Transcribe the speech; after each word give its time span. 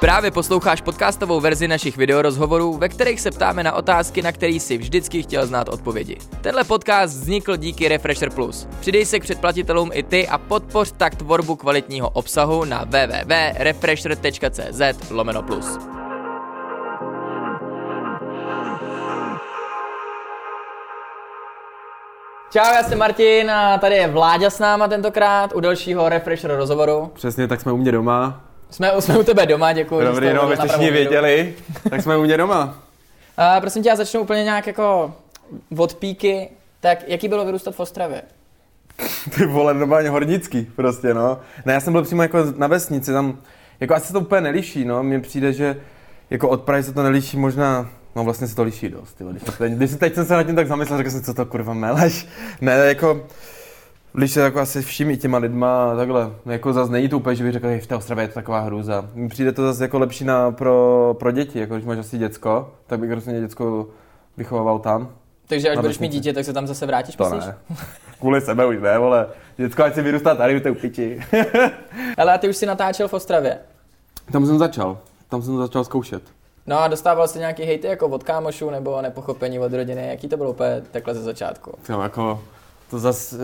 Právě 0.00 0.30
posloucháš 0.30 0.80
podcastovou 0.80 1.40
verzi 1.40 1.68
našich 1.68 1.96
videorozhovorů, 1.96 2.78
ve 2.78 2.88
kterých 2.88 3.20
se 3.20 3.30
ptáme 3.30 3.62
na 3.62 3.72
otázky, 3.72 4.22
na 4.22 4.32
které 4.32 4.60
si 4.60 4.78
vždycky 4.78 5.22
chtěl 5.22 5.46
znát 5.46 5.68
odpovědi. 5.68 6.16
Tenhle 6.40 6.64
podcast 6.64 7.14
vznikl 7.14 7.56
díky 7.56 7.88
Refresher 7.88 8.30
Plus. 8.30 8.68
Přidej 8.80 9.06
se 9.06 9.20
k 9.20 9.22
předplatitelům 9.22 9.90
i 9.92 10.02
ty 10.02 10.28
a 10.28 10.38
podpoř 10.38 10.92
tak 10.96 11.14
tvorbu 11.14 11.56
kvalitního 11.56 12.10
obsahu 12.10 12.64
na 12.64 12.84
www.refresher.cz 12.84 15.10
lomeno 15.10 15.42
plus. 15.42 15.78
Čau, 22.50 22.74
já 22.74 22.82
jsem 22.82 22.98
Martin 22.98 23.50
a 23.50 23.78
tady 23.78 23.94
je 23.94 24.08
Vláďa 24.08 24.50
s 24.50 24.58
náma 24.58 24.88
tentokrát 24.88 25.52
u 25.54 25.60
dalšího 25.60 26.08
Refresher 26.08 26.56
rozhovoru. 26.56 27.10
Přesně, 27.14 27.48
tak 27.48 27.60
jsme 27.60 27.72
u 27.72 27.76
mě 27.76 27.92
doma. 27.92 28.49
Jsme, 28.70 28.92
jsme 28.98 29.18
u 29.18 29.22
tebe 29.22 29.46
doma, 29.46 29.72
děkuji. 29.72 30.04
Dobrý, 30.06 30.32
no, 30.32 30.42
abyste 30.42 30.68
všichni 30.68 30.90
věděli, 30.90 31.54
tak 31.90 32.02
jsme 32.02 32.16
u 32.16 32.22
mě 32.22 32.36
doma. 32.36 32.78
A 33.36 33.60
prosím 33.60 33.82
tě, 33.82 33.88
já 33.88 33.96
začnu 33.96 34.20
úplně 34.20 34.44
nějak 34.44 34.66
jako 34.66 35.14
od 35.76 35.94
píky. 35.94 36.48
Tak 36.80 37.08
jaký 37.08 37.28
bylo 37.28 37.44
vyrůstat 37.44 37.74
v 37.74 37.80
Ostravě? 37.80 38.22
Ty 39.36 39.46
vole, 39.46 39.74
normálně 39.74 40.08
hornický 40.10 40.62
prostě, 40.76 41.14
no. 41.14 41.38
Ne, 41.64 41.72
já 41.72 41.80
jsem 41.80 41.92
byl 41.92 42.02
přímo 42.02 42.22
jako 42.22 42.38
na 42.56 42.66
vesnici, 42.66 43.12
tam, 43.12 43.38
jako 43.80 43.94
asi 43.94 44.06
se 44.06 44.12
to 44.12 44.20
úplně 44.20 44.40
neliší, 44.40 44.84
no. 44.84 45.02
Mně 45.02 45.20
přijde, 45.20 45.52
že 45.52 45.76
jako 46.30 46.48
od 46.48 46.62
Prahy 46.62 46.82
se 46.82 46.92
to 46.92 47.02
neliší 47.02 47.36
možná, 47.36 47.90
no 48.16 48.24
vlastně 48.24 48.48
se 48.48 48.56
to 48.56 48.62
liší 48.62 48.88
dost, 48.88 49.14
tyhle. 49.14 49.32
Když, 49.32 49.42
teď, 49.58 49.72
když 49.72 49.90
teď 49.90 50.14
jsem 50.14 50.24
se 50.24 50.34
nad 50.34 50.42
tím 50.42 50.56
tak 50.56 50.68
zamyslel, 50.68 50.98
řekl 50.98 51.10
jsem, 51.10 51.22
co 51.22 51.34
to 51.34 51.46
kurva 51.46 51.74
meleš. 51.74 52.26
Ne, 52.60 52.72
jako, 52.72 53.26
když 54.12 54.32
se 54.32 54.40
jako 54.40 54.60
asi 54.60 54.82
všimi 54.82 55.16
těma 55.16 55.38
lidma 55.38 55.96
takhle, 55.96 56.30
jako 56.46 56.72
zase 56.72 56.92
není 56.92 57.08
to 57.08 57.16
úplně, 57.16 57.36
že 57.36 57.44
bych 57.44 57.52
řekl, 57.52 57.68
že 57.70 57.78
v 57.80 57.86
té 57.86 57.96
Ostravě 57.96 58.24
je 58.24 58.28
to 58.28 58.34
taková 58.34 58.60
hruza. 58.60 59.04
Mně 59.14 59.28
přijde 59.28 59.52
to 59.52 59.62
zase 59.66 59.84
jako 59.84 59.98
lepší 59.98 60.24
na, 60.24 60.50
pro, 60.50 61.16
pro 61.18 61.30
děti, 61.30 61.58
jako 61.58 61.74
když 61.74 61.86
máš 61.86 61.98
asi 61.98 62.18
děcko, 62.18 62.70
tak 62.86 63.00
bych 63.00 63.12
rozhodně 63.12 63.40
děcko 63.40 63.86
vychovával 64.36 64.78
tam. 64.78 65.08
Takže 65.46 65.70
až 65.70 65.76
budeš 65.76 65.98
mít 65.98 66.08
dítě, 66.08 66.32
tak 66.32 66.44
se 66.44 66.52
tam 66.52 66.66
zase 66.66 66.86
vrátíš, 66.86 67.16
To 67.16 67.24
myslíš? 67.24 67.44
ne. 67.44 67.56
Kvůli 68.20 68.40
sebe 68.40 68.66
už 68.66 68.76
ne, 68.80 68.98
vole. 68.98 69.26
Děcko, 69.56 69.84
ať 69.84 69.94
si 69.94 70.02
vyrůstá 70.02 70.34
tady, 70.34 70.60
to 70.60 70.74
piči. 70.74 71.20
Ale 72.16 72.32
a 72.34 72.38
ty 72.38 72.48
už 72.48 72.56
si 72.56 72.66
natáčel 72.66 73.08
v 73.08 73.14
Ostravě. 73.14 73.58
tam 74.32 74.46
jsem 74.46 74.58
začal. 74.58 74.98
Tam 75.28 75.42
jsem 75.42 75.56
začal 75.58 75.84
zkoušet. 75.84 76.22
No 76.66 76.78
a 76.80 76.88
dostával 76.88 77.28
jsi 77.28 77.38
nějaký 77.38 77.62
hejty 77.62 77.86
jako 77.86 78.06
od 78.08 78.22
kámošů 78.22 78.70
nebo 78.70 79.02
nepochopení 79.02 79.58
od 79.58 79.72
rodiny? 79.72 80.08
Jaký 80.08 80.28
to 80.28 80.36
bylo 80.36 80.50
úplně 80.50 80.82
takhle 80.90 81.14
ze 81.14 81.22
začátku? 81.22 81.72
Jo, 81.88 82.00
jako, 82.00 82.40
to 82.90 82.98
zas, 82.98 83.32
uh, 83.32 83.38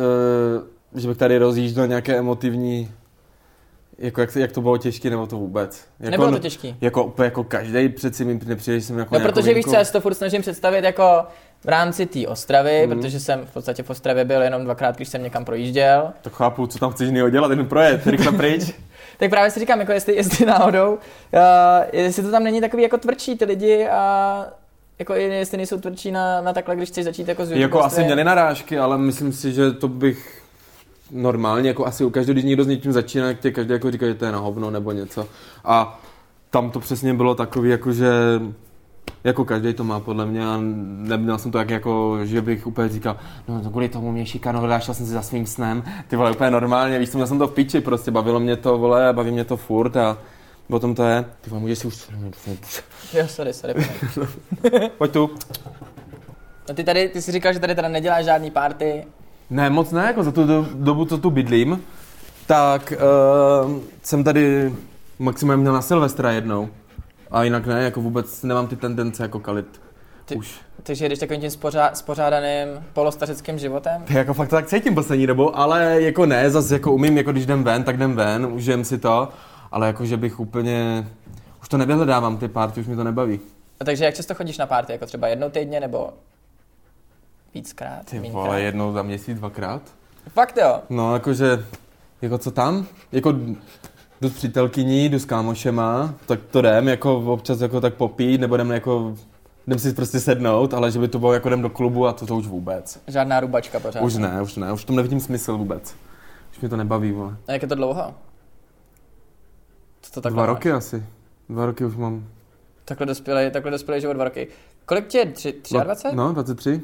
že 1.00 1.08
bych 1.08 1.16
tady 1.16 1.39
rozjížděl 1.39 1.86
nějaké 1.86 2.16
emotivní, 2.16 2.91
jako 3.98 4.20
jak, 4.20 4.36
jak 4.36 4.52
to 4.52 4.61
bylo 4.61 4.77
těžké, 4.78 5.11
nebo 5.11 5.27
to 5.27 5.36
vůbec. 5.36 5.84
Jako, 6.00 6.11
Nebylo 6.11 6.30
to 6.30 6.39
těžký? 6.39 6.77
Jako, 6.80 7.05
úplně 7.05 7.25
jako 7.25 7.44
každý 7.44 7.89
přeci 7.89 8.24
mi 8.24 8.41
nepřijde, 8.47 8.80
že 8.80 8.86
jsem 8.86 8.98
jako 8.98 9.14
No 9.14 9.20
protože 9.20 9.55
víš 9.55 9.64
co, 9.64 9.74
já 9.74 9.84
si 9.84 9.92
to 9.92 10.00
furt 10.00 10.14
snažím 10.14 10.42
představit 10.42 10.84
jako 10.84 11.24
v 11.64 11.69
rámci 11.69 12.06
té 12.06 12.27
Ostravy, 12.28 12.86
Mhm. 12.86 12.97
protože 13.00 13.20
jsem 13.20 13.47
v 13.47 13.52
podstatě 13.52 13.83
v 13.83 13.91
Ostravě 13.91 14.24
byl 14.24 14.42
jenom 14.42 14.64
dvakrát, 14.64 14.97
když 14.97 15.08
jsem 15.08 15.22
někam 15.22 15.44
projížděl. 15.44 16.12
To 16.22 16.30
chápu, 16.30 16.67
co 16.67 16.78
tam 16.78 16.91
chceš 16.92 17.06
jiného 17.06 17.30
dělat, 17.30 17.50
jen 17.50 17.67
projet, 17.67 18.06
rychle 18.06 18.33
pryč. 18.33 18.74
Tak 19.19 19.30
právě 19.30 19.50
si 19.50 19.61
říkám, 19.61 19.80
jako 19.80 19.92
jestli, 19.92 20.14
jestli 20.14 20.47
náhodou, 20.47 20.92
uh, 20.92 20.98
jestli 21.92 22.22
to 22.22 22.30
tam 22.30 22.44
není 22.44 22.61
takový 22.61 22.83
jako 22.83 22.98
tvrdší 22.98 23.39
ty 23.39 23.44
lidi 23.44 23.89
a 23.89 24.47
jako 24.98 25.14
jestli 25.14 25.56
nejsou 25.56 25.80
tvrdší 25.80 26.11
na, 26.11 26.41
na 26.41 26.52
takhle, 26.52 26.77
když 26.77 26.89
chceš 26.89 27.05
začít 27.05 27.28
jako 27.28 27.47
z 27.47 27.50
jako 27.50 27.83
asi 27.83 28.05
měli 28.05 28.25
narážky, 28.25 28.78
ale 28.78 28.98
myslím 28.98 29.33
si, 29.33 29.52
že 29.52 29.72
to 29.72 29.89
bych 29.89 30.42
normálně, 31.11 31.69
jako 31.69 31.86
asi 31.86 32.05
u 32.05 32.11
každého, 32.11 32.34
když 32.34 32.44
někdo 32.44 32.64
s 32.64 32.66
něčím 32.66 32.92
začíná, 32.92 33.27
tak 33.27 33.41
tě 33.41 33.50
každý 33.50 33.72
jako 33.72 33.91
říká, 33.91 34.06
že 34.06 34.14
to 34.14 34.24
je 34.24 34.33
na 34.33 34.39
hovno 34.39 34.70
nebo 34.70 34.92
něco. 34.92 35.28
A 35.64 36.00
tam 36.50 36.70
to 36.70 36.80
přesně 36.80 37.14
bylo 37.14 37.34
takový, 37.34 37.70
jako 37.70 37.92
že 37.92 38.11
jako 39.24 39.45
každý 39.45 39.74
to 39.74 39.85
má 39.85 40.01
podle 40.01 40.27
mě 40.27 40.46
a 40.46 40.58
neměl 40.61 41.39
jsem 41.39 41.51
to 41.51 41.58
tak 41.58 41.70
jako, 41.70 42.18
že 42.24 42.42
bych 42.42 42.67
úplně 42.67 42.89
říkal, 42.89 43.17
no 43.48 43.61
to 43.61 43.70
kvůli 43.70 43.89
tomu 43.89 44.12
mě 44.12 44.27
šikanovali, 44.27 44.83
šel 44.83 44.95
jsem 44.95 45.06
si 45.06 45.12
za 45.12 45.23
svým 45.23 45.46
snem, 45.46 45.85
ty 46.08 46.17
vole 46.17 46.30
úplně 46.30 46.51
normálně, 46.51 46.98
víš 46.98 47.12
měl 47.12 47.27
jsem 47.27 47.39
to 47.39 47.48
v 47.48 47.52
piči 47.52 47.80
prostě, 47.80 48.11
bavilo 48.11 48.40
mě 48.40 48.56
to, 48.56 48.79
vole, 48.79 49.12
baví 49.12 49.30
mě 49.30 49.45
to 49.45 49.56
furt 49.56 49.96
a 49.96 50.18
o 50.71 50.79
tom 50.79 50.95
to 50.95 51.05
je, 51.05 51.25
ty 51.41 51.51
vole, 51.51 51.61
můžeš 51.63 51.79
si 51.79 51.87
už, 51.87 52.09
Jo, 53.13 53.29
sorry, 53.29 53.53
sorry. 53.53 53.75
promiň. 54.15 54.91
pojď 54.99 55.11
tu. 55.13 55.31
No 56.69 56.75
ty 56.75 56.85
tady, 56.85 57.09
ty 57.09 57.23
jsi 57.23 57.33
říkal, 57.33 57.53
že 57.53 57.59
tady 57.59 57.75
teda 57.75 57.89
neděláš 57.89 58.25
žádný 58.25 58.51
party. 58.51 59.05
Ne, 59.51 59.71
moc 59.71 59.91
ne, 59.91 60.05
jako 60.05 60.23
za 60.23 60.33
tu 60.33 60.47
do, 60.47 60.67
dobu, 60.75 61.05
co 61.05 61.19
tu 61.19 61.31
bydlím, 61.31 61.83
tak 62.47 62.93
uh, 63.67 63.73
jsem 64.03 64.25
tady 64.25 64.75
maximálně 65.19 65.61
měl 65.61 65.73
na 65.73 65.83
Silvestra 65.83 66.33
jednou. 66.33 66.69
A 67.31 67.43
jinak 67.43 67.67
ne, 67.67 67.83
jako 67.85 68.01
vůbec 68.01 68.43
nemám 68.43 68.67
ty 68.67 68.77
tendence 68.77 69.23
jako 69.23 69.41
kalit. 69.41 69.81
Ty- 70.25 70.37
Už. 70.37 70.61
Takže 70.83 71.05
jedeš 71.05 71.19
takovým 71.19 71.41
tím 71.41 71.51
spořá, 71.51 71.91
spořádaným 71.95 72.69
polostařeckým 72.93 73.59
životem? 73.59 74.03
To 74.07 74.13
jako 74.13 74.35
fakt 74.35 74.48
to 74.48 74.57
tak 74.57 74.67
cítím 74.67 74.95
poslední 74.95 75.27
dobou, 75.27 75.57
ale 75.57 76.03
jako 76.03 76.27
ne, 76.27 76.51
zase 76.51 76.75
jako 76.75 76.93
umím, 76.93 77.17
jako 77.17 77.33
když 77.33 77.45
jdem 77.45 77.65
ven, 77.65 77.85
tak 77.85 77.97
jdem 77.97 78.15
ven, 78.15 78.47
užijem 78.47 78.85
si 78.85 78.98
to, 78.98 79.29
ale 79.77 79.87
jako 79.87 80.07
že 80.07 80.17
bych 80.17 80.41
úplně, 80.41 81.09
už 81.63 81.69
to 81.69 81.77
nevyhledávám 81.79 82.37
ty 82.37 82.48
party, 82.48 82.81
už 82.81 82.87
mi 82.87 82.97
to 82.97 83.05
nebaví. 83.05 83.41
A 83.81 83.85
takže 83.85 84.05
jak 84.05 84.14
často 84.14 84.35
chodíš 84.35 84.59
na 84.59 84.67
party? 84.67 84.92
Jako 84.92 85.07
třeba 85.07 85.29
jednou 85.29 85.51
týdně 85.51 85.81
nebo 85.81 86.11
víckrát? 87.55 88.05
Ty 88.05 88.19
vole, 88.19 88.61
jednou 88.61 88.92
za 88.92 89.03
měsíc, 89.03 89.39
dvakrát. 89.39 89.83
Fakt 90.29 90.57
jo. 90.57 90.81
No, 90.91 91.15
jakože, 91.15 91.65
jako 92.23 92.39
co 92.39 92.51
tam? 92.51 92.86
Jako 93.13 93.33
jdu 94.20 94.29
s 94.29 94.33
přítelkyní, 94.33 95.09
jdu 95.09 95.19
s 95.19 95.25
kámošema, 95.25 96.15
tak 96.27 96.41
to 96.51 96.59
jdem, 96.59 96.89
jako 96.89 97.17
občas 97.33 97.61
jako 97.61 97.81
tak 97.81 97.95
popít, 97.95 98.41
nebo 98.41 98.55
jdem 98.55 98.70
jako, 98.70 99.15
jdem 99.67 99.79
si 99.79 99.92
prostě 99.92 100.20
sednout, 100.20 100.75
ale 100.75 100.91
že 100.91 100.98
by 100.98 101.09
to 101.09 101.19
bylo 101.19 101.33
jako 101.33 101.48
jdem 101.48 101.63
do 101.63 101.70
klubu 101.70 102.07
a 102.07 102.13
to, 102.13 102.27
to 102.27 102.36
už 102.36 102.47
vůbec. 102.47 103.01
Žádná 103.07 103.41
rubačka 103.41 103.81
pořád. 103.81 104.03
Už 104.03 104.17
ne, 104.17 104.42
už 104.42 104.57
ne, 104.57 104.73
už 104.73 104.83
v 104.83 104.85
tom 104.85 104.97
nevidím 104.97 105.20
smysl 105.20 105.57
vůbec. 105.57 105.95
Už 106.53 106.61
mi 106.61 106.69
to 106.69 106.77
nebaví, 106.77 107.13
vole. 107.13 107.36
A 107.48 107.53
jak 107.53 107.63
je 107.63 107.69
to 107.69 107.75
dlouho? 107.75 108.15
To 110.17 110.21
takhle 110.21 110.37
Dva 110.37 110.47
máš? 110.47 110.57
roky 110.57 110.73
asi. 110.73 111.07
Dva 111.49 111.67
roky 111.67 111.85
už 111.85 111.97
mám. 111.97 112.25
Takhle 112.85 113.07
dospělej, 113.07 113.51
takhle 113.51 113.71
dospělej 113.71 114.01
život 114.01 114.13
dva 114.13 114.25
roky. 114.25 114.49
Kolik 114.87 115.07
tě 115.07 115.19
je? 115.19 115.27
Tři, 115.27 115.55
23? 115.83 116.17
No, 116.17 116.33
23. 116.33 116.81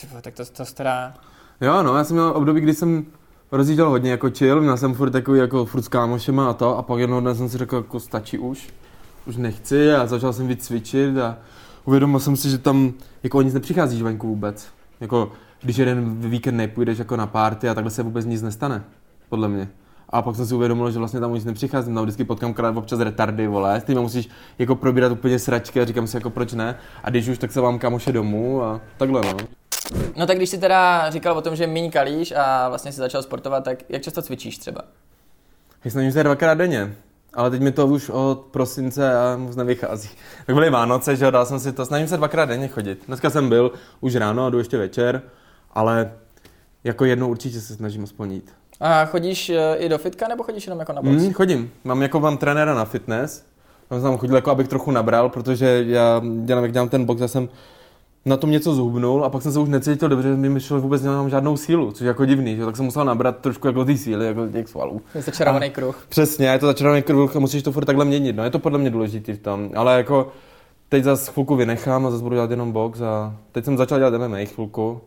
Ty 0.00 0.06
vole, 0.06 0.22
tak 0.22 0.34
to, 0.34 0.44
to 0.44 0.64
stará. 0.64 1.14
Jo, 1.60 1.82
no, 1.82 1.96
já 1.96 2.04
jsem 2.04 2.16
měl 2.16 2.32
období, 2.36 2.60
kdy 2.60 2.74
jsem 2.74 3.06
rozjížděl 3.52 3.88
hodně 3.88 4.10
jako 4.10 4.30
chill, 4.30 4.60
měl 4.60 4.76
jsem 4.76 4.94
furt 4.94 5.10
takový 5.10 5.38
jako 5.38 5.64
furt 5.64 5.82
s 5.82 5.88
kámošema 5.88 6.50
a 6.50 6.52
to 6.52 6.78
a 6.78 6.82
pak 6.82 6.98
jednoho 7.00 7.20
dne 7.20 7.34
jsem 7.34 7.48
si 7.48 7.58
řekl, 7.58 7.76
jako 7.76 8.00
stačí 8.00 8.38
už, 8.38 8.68
už 9.26 9.36
nechci 9.36 9.92
a 9.94 10.06
začal 10.06 10.32
jsem 10.32 10.48
víc 10.48 10.66
cvičit 10.66 11.18
a 11.18 11.38
uvědomil 11.84 12.20
jsem 12.20 12.36
si, 12.36 12.50
že 12.50 12.58
tam 12.58 12.92
jako 13.22 13.38
o 13.38 13.42
nic 13.42 13.54
nepřicházíš 13.54 14.02
venku 14.02 14.26
vůbec. 14.28 14.66
Jako 15.00 15.32
když 15.62 15.76
jeden 15.76 16.20
víkend 16.20 16.56
nepůjdeš 16.56 16.98
jako 16.98 17.16
na 17.16 17.26
party 17.26 17.68
a 17.68 17.74
takhle 17.74 17.90
se 17.90 18.02
vůbec 18.02 18.26
nic 18.26 18.42
nestane, 18.42 18.84
podle 19.28 19.48
mě. 19.48 19.68
A 20.10 20.22
pak 20.22 20.36
jsem 20.36 20.46
si 20.46 20.54
uvědomil, 20.54 20.90
že 20.90 20.98
vlastně 20.98 21.20
tam 21.20 21.34
nic 21.34 21.44
nepřicházím, 21.44 21.94
tam 21.94 22.04
vždycky 22.04 22.24
potkám 22.24 22.54
krát 22.54 22.76
občas 22.76 23.00
retardy, 23.00 23.46
vole, 23.46 23.80
s 23.80 23.84
tím 23.84 24.00
musíš 24.00 24.28
jako 24.58 24.76
probírat 24.76 25.12
úplně 25.12 25.38
sračky 25.38 25.80
a 25.80 25.84
říkám 25.84 26.06
si 26.06 26.16
jako 26.16 26.30
proč 26.30 26.52
ne. 26.52 26.78
A 27.04 27.10
když 27.10 27.28
už, 27.28 27.38
tak 27.38 27.52
se 27.52 27.60
vám 27.60 27.78
kamoše 27.78 28.12
domů 28.12 28.62
a 28.62 28.80
takhle 28.96 29.20
no. 29.20 29.36
No 30.16 30.26
tak 30.26 30.36
když 30.36 30.50
jsi 30.50 30.58
teda 30.58 31.10
říkal 31.10 31.38
o 31.38 31.42
tom, 31.42 31.56
že 31.56 31.66
míň 31.66 31.90
kalíš 31.90 32.32
a 32.32 32.68
vlastně 32.68 32.92
si 32.92 32.98
začal 32.98 33.22
sportovat, 33.22 33.64
tak 33.64 33.78
jak 33.88 34.02
často 34.02 34.22
cvičíš 34.22 34.58
třeba? 34.58 34.80
Já 35.84 35.90
snažím 35.90 36.12
se 36.12 36.22
dvakrát 36.24 36.54
denně, 36.54 36.94
ale 37.34 37.50
teď 37.50 37.62
mi 37.62 37.72
to 37.72 37.86
už 37.86 38.08
od 38.10 38.46
prosince 38.50 39.18
a 39.18 39.36
moc 39.36 39.56
nevychází. 39.56 40.08
Tak 40.46 40.54
byly 40.54 40.70
Vánoce, 40.70 41.16
že 41.16 41.24
jo, 41.24 41.30
dal 41.30 41.46
jsem 41.46 41.60
si 41.60 41.72
to, 41.72 41.86
snažím 41.86 42.08
se 42.08 42.16
dvakrát 42.16 42.44
denně 42.44 42.68
chodit. 42.68 43.02
Dneska 43.06 43.30
jsem 43.30 43.48
byl 43.48 43.72
už 44.00 44.14
ráno 44.14 44.46
a 44.46 44.50
jdu 44.50 44.58
ještě 44.58 44.78
večer, 44.78 45.22
ale 45.72 46.12
jako 46.84 47.04
jednou 47.04 47.28
určitě 47.28 47.60
se 47.60 47.74
snažím 47.74 48.04
aspoň 48.04 48.32
jít. 48.32 48.59
A 48.80 49.04
chodíš 49.04 49.50
eh, 49.50 49.76
i 49.76 49.88
do 49.88 49.98
fitka 49.98 50.28
nebo 50.28 50.42
chodíš 50.42 50.66
jenom 50.66 50.78
jako 50.78 50.92
na 50.92 51.02
box? 51.02 51.22
Mm, 51.22 51.32
chodím, 51.32 51.70
mám 51.84 52.02
jako 52.02 52.20
mám 52.20 52.36
trenéra 52.36 52.74
na 52.74 52.84
fitness, 52.84 53.44
tam 53.88 54.00
jsem 54.00 54.10
tam 54.10 54.18
chodil 54.18 54.36
jako 54.36 54.50
abych 54.50 54.68
trochu 54.68 54.90
nabral, 54.90 55.28
protože 55.28 55.84
já 55.86 56.22
dělám, 56.44 56.64
jak 56.64 56.72
dělám 56.72 56.88
ten 56.88 57.04
box, 57.04 57.20
já 57.20 57.28
jsem 57.28 57.48
na 58.24 58.36
tom 58.36 58.50
něco 58.50 58.74
zhubnul 58.74 59.24
a 59.24 59.30
pak 59.30 59.42
jsem 59.42 59.52
se 59.52 59.58
už 59.58 59.68
necítil 59.68 60.08
dobře, 60.08 60.28
že 60.28 60.36
mi 60.36 60.48
myšlo 60.48 60.80
vůbec 60.80 61.02
nemám 61.02 61.30
žádnou 61.30 61.56
sílu, 61.56 61.92
což 61.92 62.00
je 62.00 62.08
jako 62.08 62.24
divný, 62.24 62.56
že? 62.56 62.64
tak 62.64 62.76
jsem 62.76 62.84
musel 62.84 63.04
nabrat 63.04 63.36
trošku 63.38 63.66
jako 63.66 63.84
ty 63.84 63.98
síly, 63.98 64.26
jako 64.26 64.48
těch 64.48 64.68
svalů. 64.68 65.00
Je 65.14 65.22
to 65.22 65.30
červený 65.30 65.70
kruh. 65.70 66.06
Přesně, 66.08 66.46
je 66.46 66.58
to 66.58 66.66
začarovaný 66.66 67.02
kruh 67.02 67.36
a 67.36 67.38
musíš 67.38 67.62
to 67.62 67.72
furt 67.72 67.84
takhle 67.84 68.04
měnit, 68.04 68.36
no 68.36 68.44
je 68.44 68.50
to 68.50 68.58
podle 68.58 68.78
mě 68.78 68.90
důležitý 68.90 69.32
v 69.32 69.38
tom, 69.38 69.70
ale 69.74 69.96
jako 69.96 70.28
teď 70.88 71.04
zase 71.04 71.32
chvilku 71.32 71.56
vynechám 71.56 72.06
a 72.06 72.10
zase 72.10 72.22
budu 72.22 72.34
dělat 72.34 72.50
jenom 72.50 72.72
box 72.72 73.00
a 73.00 73.36
teď 73.52 73.64
jsem 73.64 73.76
začal 73.76 73.98
dělat 73.98 74.28
MMA 74.28 74.38
chvilku. 74.44 75.00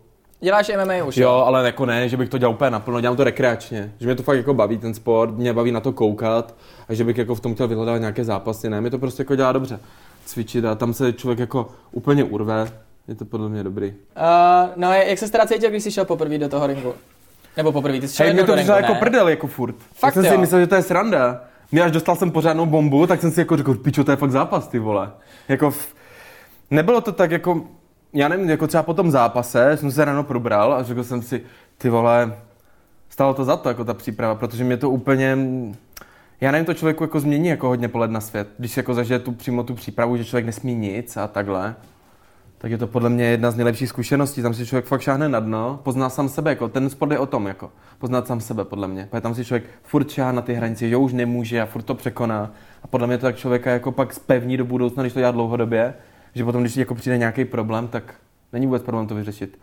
Děláš 0.43 0.71
MMA 0.77 1.03
už, 1.03 1.17
Jo, 1.17 1.31
ale 1.31 1.65
jako 1.65 1.85
ne, 1.85 2.09
že 2.09 2.17
bych 2.17 2.29
to 2.29 2.37
dělal 2.37 2.53
úplně 2.53 2.71
naplno, 2.71 3.01
dělám 3.01 3.17
to 3.17 3.23
rekreačně, 3.23 3.93
že 3.99 4.05
mě 4.05 4.15
to 4.15 4.23
fakt 4.23 4.37
jako 4.37 4.53
baví 4.53 4.77
ten 4.77 4.93
sport, 4.93 5.37
mě 5.37 5.53
baví 5.53 5.71
na 5.71 5.79
to 5.79 5.91
koukat 5.91 6.55
a 6.89 6.93
že 6.93 7.03
bych 7.03 7.17
jako 7.17 7.35
v 7.35 7.39
tom 7.39 7.53
chtěl 7.53 7.67
vyhledávat 7.67 7.99
nějaké 7.99 8.23
zápasy, 8.23 8.69
ne, 8.69 8.81
mě 8.81 8.89
to 8.89 8.97
prostě 8.97 9.21
jako 9.21 9.35
dělá 9.35 9.51
dobře 9.51 9.79
cvičit 10.25 10.65
a 10.65 10.75
tam 10.75 10.93
se 10.93 11.13
člověk 11.13 11.39
jako 11.39 11.67
úplně 11.91 12.23
urve, 12.23 12.67
je 13.07 13.15
to 13.15 13.25
podle 13.25 13.49
mě 13.49 13.63
dobrý. 13.63 13.87
Uh, 13.87 13.93
no, 14.75 14.93
jak 14.93 15.19
se 15.19 15.31
teda 15.31 15.45
cítil, 15.45 15.69
když 15.69 15.83
jsi 15.83 15.91
šel 15.91 16.05
poprvé 16.05 16.37
do 16.37 16.49
toho 16.49 16.67
ringu? 16.67 16.93
Nebo 17.57 17.71
poprvé, 17.71 17.99
ty 17.99 18.07
jsi 18.07 18.15
šel 18.15 18.25
Hej, 18.25 18.33
mě 18.33 18.41
jednou 18.41 18.53
to 18.53 18.57
přišlo 18.57 18.75
jako 18.75 18.95
prdel 18.95 19.29
jako 19.29 19.47
furt. 19.47 19.75
Fakt 19.93 20.15
Já 20.15 20.21
jsem 20.21 20.25
jo? 20.25 20.31
si 20.31 20.37
myslel, 20.37 20.61
že 20.61 20.67
to 20.67 20.75
je 20.75 20.81
sranda. 20.81 21.41
Mě 21.71 21.83
až 21.83 21.91
dostal 21.91 22.15
jsem 22.15 22.31
pořádnou 22.31 22.65
bombu, 22.65 23.07
tak 23.07 23.21
jsem 23.21 23.31
si 23.31 23.39
jako 23.39 23.57
řekl, 23.57 23.73
pičo, 23.73 24.03
to 24.03 24.11
je 24.11 24.17
fakt 24.17 24.31
zápas, 24.31 24.67
ty 24.67 24.79
vole. 24.79 25.11
Jako, 25.47 25.71
v... 25.71 25.95
nebylo 26.71 27.01
to 27.01 27.11
tak 27.11 27.31
jako, 27.31 27.61
já 28.13 28.27
nevím, 28.27 28.49
jako 28.49 28.67
třeba 28.67 28.83
po 28.83 28.93
tom 28.93 29.11
zápase 29.11 29.77
jsem 29.77 29.91
se 29.91 30.05
ráno 30.05 30.23
probral 30.23 30.73
a 30.73 30.83
řekl 30.83 31.03
jsem 31.03 31.21
si, 31.21 31.41
ty 31.77 31.89
vole, 31.89 32.37
stalo 33.09 33.33
to 33.33 33.45
za 33.45 33.57
to, 33.57 33.69
jako 33.69 33.85
ta 33.85 33.93
příprava, 33.93 34.35
protože 34.35 34.63
mě 34.63 34.77
to 34.77 34.89
úplně, 34.89 35.37
já 36.41 36.51
nevím, 36.51 36.65
to 36.65 36.73
člověku 36.73 37.03
jako 37.03 37.19
změní 37.19 37.47
jako 37.47 37.67
hodně 37.67 37.87
pohled 37.87 38.11
na 38.11 38.21
svět, 38.21 38.47
když 38.57 38.77
jako 38.77 38.93
zažije 38.93 39.19
tu 39.19 39.31
přímo 39.31 39.63
tu 39.63 39.75
přípravu, 39.75 40.17
že 40.17 40.25
člověk 40.25 40.45
nesmí 40.45 40.75
nic 40.75 41.17
a 41.17 41.27
takhle 41.27 41.75
tak 42.63 42.71
je 42.71 42.77
to 42.77 42.87
podle 42.87 43.09
mě 43.09 43.25
jedna 43.25 43.51
z 43.51 43.55
nejlepších 43.55 43.89
zkušeností. 43.89 44.41
Tam 44.41 44.53
si 44.53 44.65
člověk 44.65 44.85
fakt 44.85 45.01
šáhne 45.01 45.29
na 45.29 45.39
dno, 45.39 45.79
pozná 45.83 46.09
sám 46.09 46.29
sebe, 46.29 46.51
jako 46.51 46.69
ten 46.69 46.89
sport 46.89 47.11
je 47.11 47.19
o 47.19 47.25
tom, 47.25 47.47
jako 47.47 47.71
poznat 47.99 48.27
sám 48.27 48.41
sebe, 48.41 48.65
podle 48.65 48.87
mě. 48.87 49.07
Protože 49.09 49.21
tam 49.21 49.35
si 49.35 49.45
člověk 49.45 49.63
furt 49.83 50.09
šáhá 50.09 50.31
na 50.31 50.41
ty 50.41 50.53
hranice, 50.53 50.89
že 50.89 50.97
už 50.97 51.13
nemůže 51.13 51.61
a 51.61 51.65
furt 51.65 51.81
to 51.81 51.95
překoná. 51.95 52.51
A 52.83 52.87
podle 52.87 53.07
mě 53.07 53.17
to 53.17 53.25
tak 53.25 53.35
člověka 53.35 53.71
jako 53.71 53.91
pak 53.91 54.13
spevní 54.13 54.57
do 54.57 54.65
budoucna, 54.65 55.03
když 55.03 55.13
to 55.13 55.19
dělá 55.19 55.31
dlouhodobě, 55.31 55.93
že 56.35 56.45
potom, 56.45 56.61
když 56.61 56.77
jako 56.77 56.95
přijde 56.95 57.17
nějaký 57.17 57.45
problém, 57.45 57.87
tak 57.87 58.15
není 58.53 58.65
vůbec 58.65 58.83
problém 58.83 59.07
to 59.07 59.15
vyřešit. 59.15 59.57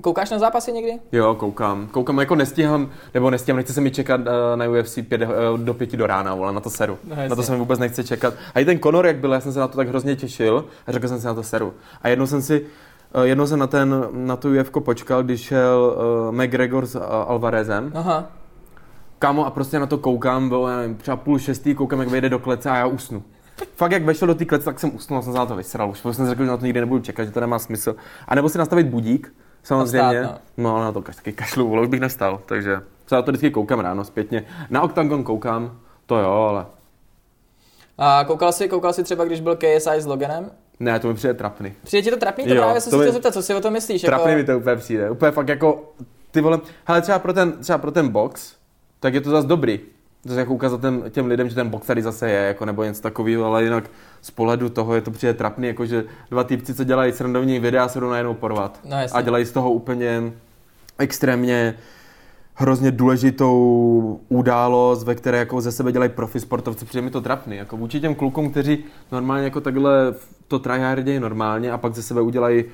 Koukáš 0.00 0.30
na 0.30 0.38
zápasy 0.38 0.72
někdy? 0.72 0.92
Jo, 1.12 1.34
koukám. 1.34 1.88
Koukám, 1.90 2.18
jako 2.18 2.34
nestíhám, 2.34 2.90
nebo 3.14 3.30
nestíhám, 3.30 3.56
nechci 3.56 3.72
se 3.72 3.80
mi 3.80 3.90
čekat 3.90 4.20
uh, 4.20 4.26
na 4.56 4.68
UFC 4.68 4.98
pět, 5.08 5.22
uh, 5.22 5.58
do 5.58 5.74
pěti 5.74 5.96
do 5.96 6.06
rána, 6.06 6.34
vole, 6.34 6.52
na 6.52 6.60
to 6.60 6.70
seru. 6.70 6.98
No, 7.04 7.16
na 7.28 7.36
to 7.36 7.42
se 7.42 7.52
mi 7.52 7.58
vůbec 7.58 7.78
nechce 7.78 8.04
čekat. 8.04 8.34
A 8.54 8.60
i 8.60 8.64
ten 8.64 8.78
Conor, 8.78 9.06
jak 9.06 9.16
byl, 9.16 9.32
já 9.32 9.40
jsem 9.40 9.52
se 9.52 9.58
na 9.58 9.68
to 9.68 9.76
tak 9.76 9.88
hrozně 9.88 10.16
těšil 10.16 10.64
a 10.86 10.92
řekl 10.92 11.08
jsem 11.08 11.20
si 11.20 11.26
na 11.26 11.34
to 11.34 11.42
seru. 11.42 11.74
A 12.02 12.08
jednou 12.08 12.26
jsem 12.26 12.42
si, 12.42 12.66
uh, 13.16 13.22
jednou 13.22 13.46
jsem 13.46 13.58
na, 13.58 13.66
ten, 13.66 14.08
na 14.12 14.36
tu 14.36 14.60
UFC 14.60 14.70
počkal, 14.84 15.22
když 15.22 15.40
šel 15.40 15.96
uh, 16.28 16.34
McGregor 16.34 16.86
s 16.86 16.94
uh, 16.94 17.02
Alvarezem. 17.06 17.92
Aha. 17.94 18.30
Kámo, 19.18 19.46
a 19.46 19.50
prostě 19.50 19.78
na 19.78 19.86
to 19.86 19.98
koukám, 19.98 20.48
bylo, 20.48 20.68
já 20.68 20.76
nevím, 20.76 20.96
třeba 20.96 21.16
půl 21.16 21.38
šestý, 21.38 21.74
koukám, 21.74 22.00
jak 22.00 22.08
vejde 22.08 22.28
do 22.28 22.38
klece 22.38 22.70
a 22.70 22.76
já 22.76 22.86
usnu. 22.86 23.22
Fakt, 23.76 23.92
jak 23.92 24.02
vešel 24.04 24.28
do 24.28 24.34
té 24.34 24.44
klece, 24.44 24.64
tak 24.64 24.80
jsem 24.80 24.94
usnul 24.94 25.18
a 25.18 25.22
jsem 25.22 25.32
se 25.32 25.38
na 25.38 25.46
to 25.46 25.56
vysral. 25.56 25.90
Už 25.90 25.98
jsem 25.98 26.28
řekl, 26.28 26.44
že 26.44 26.50
na 26.50 26.56
to 26.56 26.64
nikdy 26.64 26.80
nebudu 26.80 27.02
čekat, 27.02 27.24
že 27.24 27.30
to 27.30 27.40
nemá 27.40 27.58
smysl. 27.58 27.96
A 28.28 28.34
nebo 28.34 28.48
si 28.48 28.58
nastavit 28.58 28.86
budík, 28.86 29.32
Samozřejmě. 29.64 30.22
Vstát, 30.22 30.40
no. 30.56 30.64
no, 30.64 30.80
na 30.80 30.92
to 30.92 31.02
taky 31.02 31.32
kašlu, 31.32 31.68
vole, 31.68 31.82
už 31.82 31.88
bych 31.88 32.00
nestal, 32.00 32.40
takže 32.46 32.80
se 33.06 33.14
na 33.14 33.22
to 33.22 33.30
vždycky 33.30 33.50
koukám 33.50 33.80
ráno 33.80 34.04
zpětně. 34.04 34.44
Na 34.70 34.82
Octagon 34.82 35.24
koukám, 35.24 35.78
to 36.06 36.18
jo, 36.18 36.30
ale... 36.30 36.66
A 37.98 38.24
koukal 38.24 38.52
jsi, 38.52 38.68
koukal 38.68 38.92
jsi 38.92 39.04
třeba, 39.04 39.24
když 39.24 39.40
byl 39.40 39.56
KSI 39.56 40.00
s 40.00 40.06
Loganem? 40.06 40.50
Ne, 40.80 41.00
to 41.00 41.08
mi 41.08 41.14
přijde 41.14 41.34
trapný. 41.34 41.72
Přijde 41.82 42.02
ti 42.02 42.10
to 42.10 42.16
trapný? 42.16 42.44
To 42.44 42.54
jo, 42.54 42.62
právě 42.62 42.80
jsem 42.80 42.90
si 42.90 42.98
chtěl 42.98 43.12
zeptat, 43.12 43.34
co 43.34 43.42
si 43.42 43.54
o 43.54 43.60
tom 43.60 43.72
myslíš? 43.72 44.02
Trapný 44.02 44.30
jako... 44.30 44.38
mi 44.38 44.44
to 44.44 44.58
úplně 44.58 44.76
přijde. 44.76 45.10
Úplně 45.10 45.32
fakt 45.32 45.48
jako, 45.48 45.92
ty 46.30 46.40
vole, 46.40 46.60
hele 46.84 47.02
třeba 47.02 47.18
pro 47.18 47.32
ten, 47.32 47.52
třeba 47.52 47.78
pro 47.78 47.90
ten 47.90 48.08
box, 48.08 48.54
tak 49.00 49.14
je 49.14 49.20
to 49.20 49.30
zase 49.30 49.48
dobrý 49.48 49.80
to 50.28 50.34
jako 50.34 50.54
ukázat 50.54 50.80
těm, 50.80 51.04
těm 51.10 51.26
lidem, 51.26 51.48
že 51.48 51.54
ten 51.54 51.68
box 51.68 51.86
tady 51.86 52.02
zase 52.02 52.30
je, 52.30 52.46
jako, 52.46 52.64
nebo 52.64 52.84
něco 52.84 53.02
takového, 53.02 53.44
ale 53.44 53.64
jinak 53.64 53.90
z 54.22 54.30
pohledu 54.30 54.68
toho 54.68 54.94
je 54.94 55.00
to 55.00 55.10
přijde 55.10 55.34
trapný, 55.34 55.66
jako 55.66 55.86
že 55.86 56.04
dva 56.30 56.44
týpci, 56.44 56.74
co 56.74 56.84
dělají 56.84 57.12
srandovní 57.12 57.58
videa, 57.58 57.88
se 57.88 58.00
jdou 58.00 58.10
najednou 58.10 58.34
porvat. 58.34 58.80
No, 58.84 58.96
a 59.12 59.20
dělají 59.20 59.44
z 59.44 59.52
toho 59.52 59.72
úplně 59.72 60.32
extrémně 60.98 61.74
hrozně 62.54 62.90
důležitou 62.90 64.20
událost, 64.28 65.04
ve 65.04 65.14
které 65.14 65.38
jako 65.38 65.60
ze 65.60 65.72
sebe 65.72 65.92
dělají 65.92 66.10
profi 66.10 66.40
sportovci, 66.40 66.84
přijde 66.84 67.02
mi 67.02 67.10
to 67.10 67.20
trapný. 67.20 67.56
Jako 67.56 67.76
vůči 67.76 68.00
těm 68.00 68.14
klukům, 68.14 68.50
kteří 68.50 68.84
normálně 69.12 69.44
jako 69.44 69.60
takhle 69.60 70.14
to 70.48 70.58
tryhardějí 70.58 71.20
normálně 71.20 71.72
a 71.72 71.78
pak 71.78 71.94
ze 71.94 72.02
sebe 72.02 72.20
udělají 72.20 72.64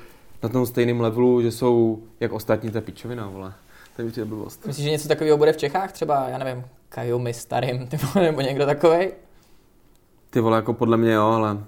na 0.43 0.49
tom 0.49 0.67
stejném 0.67 1.00
levelu, 1.00 1.43
že 1.43 1.50
jsou 1.50 2.02
jak 2.20 2.32
ostatní, 2.32 2.70
ta 2.70 2.81
pičovina, 2.81 3.29
vole. 3.29 3.52
To 3.96 4.20
je 4.20 4.24
blbost. 4.24 4.66
Myslíš, 4.66 4.84
že 4.84 4.90
něco 4.90 5.08
takového 5.08 5.36
bude 5.38 5.52
v 5.52 5.56
Čechách? 5.56 5.92
Třeba, 5.92 6.28
já 6.28 6.38
nevím, 6.38 6.64
Kajumi 6.88 7.34
starým, 7.34 7.86
ty 7.88 7.96
vole, 7.96 8.26
nebo 8.26 8.40
někdo 8.40 8.66
takový? 8.66 9.08
Ty 10.30 10.40
vole, 10.40 10.56
jako 10.56 10.72
podle 10.72 10.96
mě 10.96 11.12
jo, 11.12 11.26
ale... 11.26 11.58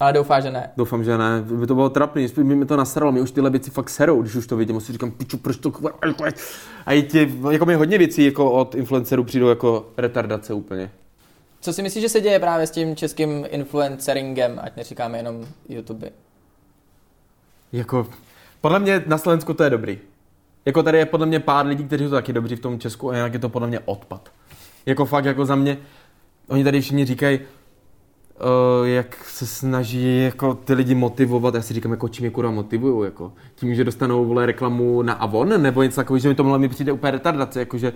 Ale 0.00 0.12
doufám, 0.12 0.42
že 0.42 0.50
ne. 0.50 0.70
Doufám, 0.76 1.04
že 1.04 1.18
ne. 1.18 1.42
By 1.42 1.66
to 1.66 1.74
bylo 1.74 1.90
trapný, 1.90 2.26
by 2.36 2.44
mi 2.44 2.66
to 2.66 2.76
nasralo, 2.76 3.12
mě 3.12 3.20
už 3.20 3.30
tyhle 3.30 3.50
věci 3.50 3.70
fakt 3.70 3.90
serou, 3.90 4.22
když 4.22 4.34
už 4.34 4.46
to 4.46 4.56
vidím, 4.56 4.80
si 4.80 4.92
říkám, 4.92 5.10
piču, 5.10 5.38
proč 5.38 5.56
to... 5.56 5.72
A 6.86 6.92
i 6.92 7.02
ti, 7.02 7.34
jako 7.50 7.66
mi 7.66 7.74
hodně 7.74 7.98
věcí 7.98 8.24
jako 8.24 8.50
od 8.50 8.74
influencerů 8.74 9.24
přijdou 9.24 9.48
jako 9.48 9.86
retardace 9.96 10.54
úplně. 10.54 10.90
Co 11.60 11.72
si 11.72 11.82
myslíš, 11.82 12.02
že 12.02 12.08
se 12.08 12.20
děje 12.20 12.38
právě 12.38 12.66
s 12.66 12.70
tím 12.70 12.96
českým 12.96 13.46
influenceringem, 13.50 14.60
ať 14.62 14.76
neříkáme 14.76 15.18
jenom 15.18 15.46
YouTube? 15.68 16.10
Jako, 17.72 18.06
podle 18.60 18.78
mě 18.78 19.04
na 19.06 19.18
Slovensku 19.18 19.54
to 19.54 19.64
je 19.64 19.70
dobrý. 19.70 19.98
Jako 20.64 20.82
tady 20.82 20.98
je 20.98 21.06
podle 21.06 21.26
mě 21.26 21.40
pár 21.40 21.66
lidí, 21.66 21.84
kteří 21.84 22.04
jsou 22.04 22.10
taky 22.10 22.32
dobří 22.32 22.56
v 22.56 22.60
tom 22.60 22.78
Česku 22.78 23.10
a 23.10 23.16
jinak 23.16 23.32
je 23.32 23.38
to 23.38 23.48
podle 23.48 23.68
mě 23.68 23.80
odpad. 23.80 24.28
Jako 24.86 25.04
fakt, 25.04 25.24
jako 25.24 25.44
za 25.46 25.54
mě, 25.54 25.78
oni 26.48 26.64
tady 26.64 26.80
všichni 26.80 27.04
říkají, 27.04 27.38
uh, 27.40 28.86
jak 28.86 29.24
se 29.24 29.46
snaží 29.46 30.22
jako 30.24 30.54
ty 30.54 30.74
lidi 30.74 30.94
motivovat, 30.94 31.54
já 31.54 31.62
si 31.62 31.74
říkám, 31.74 31.92
jako 31.92 32.08
čím 32.08 32.24
je 32.24 32.30
kurva 32.30 32.50
motivují, 32.50 33.04
jako 33.04 33.32
tím, 33.54 33.74
že 33.74 33.84
dostanou 33.84 34.24
vole 34.24 34.46
reklamu 34.46 35.02
na 35.02 35.12
Avon, 35.12 35.62
nebo 35.62 35.82
něco 35.82 35.96
takového, 35.96 36.20
že 36.20 36.28
mi 36.28 36.34
to 36.34 36.58
mi 36.58 36.68
přijde 36.68 36.92
úplně 36.92 37.10
retardace, 37.10 37.60
jakože 37.60 37.92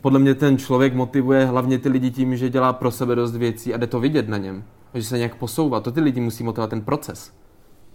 podle 0.00 0.18
mě 0.18 0.34
ten 0.34 0.58
člověk 0.58 0.94
motivuje 0.94 1.44
hlavně 1.44 1.78
ty 1.78 1.88
lidi 1.88 2.10
tím, 2.10 2.36
že 2.36 2.50
dělá 2.50 2.72
pro 2.72 2.90
sebe 2.90 3.14
dost 3.14 3.36
věcí 3.36 3.74
a 3.74 3.76
jde 3.76 3.86
to 3.86 4.00
vidět 4.00 4.28
na 4.28 4.36
něm. 4.36 4.64
Že 4.94 5.02
se 5.02 5.16
nějak 5.16 5.34
posouvá. 5.34 5.80
To 5.80 5.92
ty 5.92 6.00
lidi 6.00 6.20
musí 6.20 6.44
motivovat 6.44 6.70
ten 6.70 6.80
proces. 6.80 7.32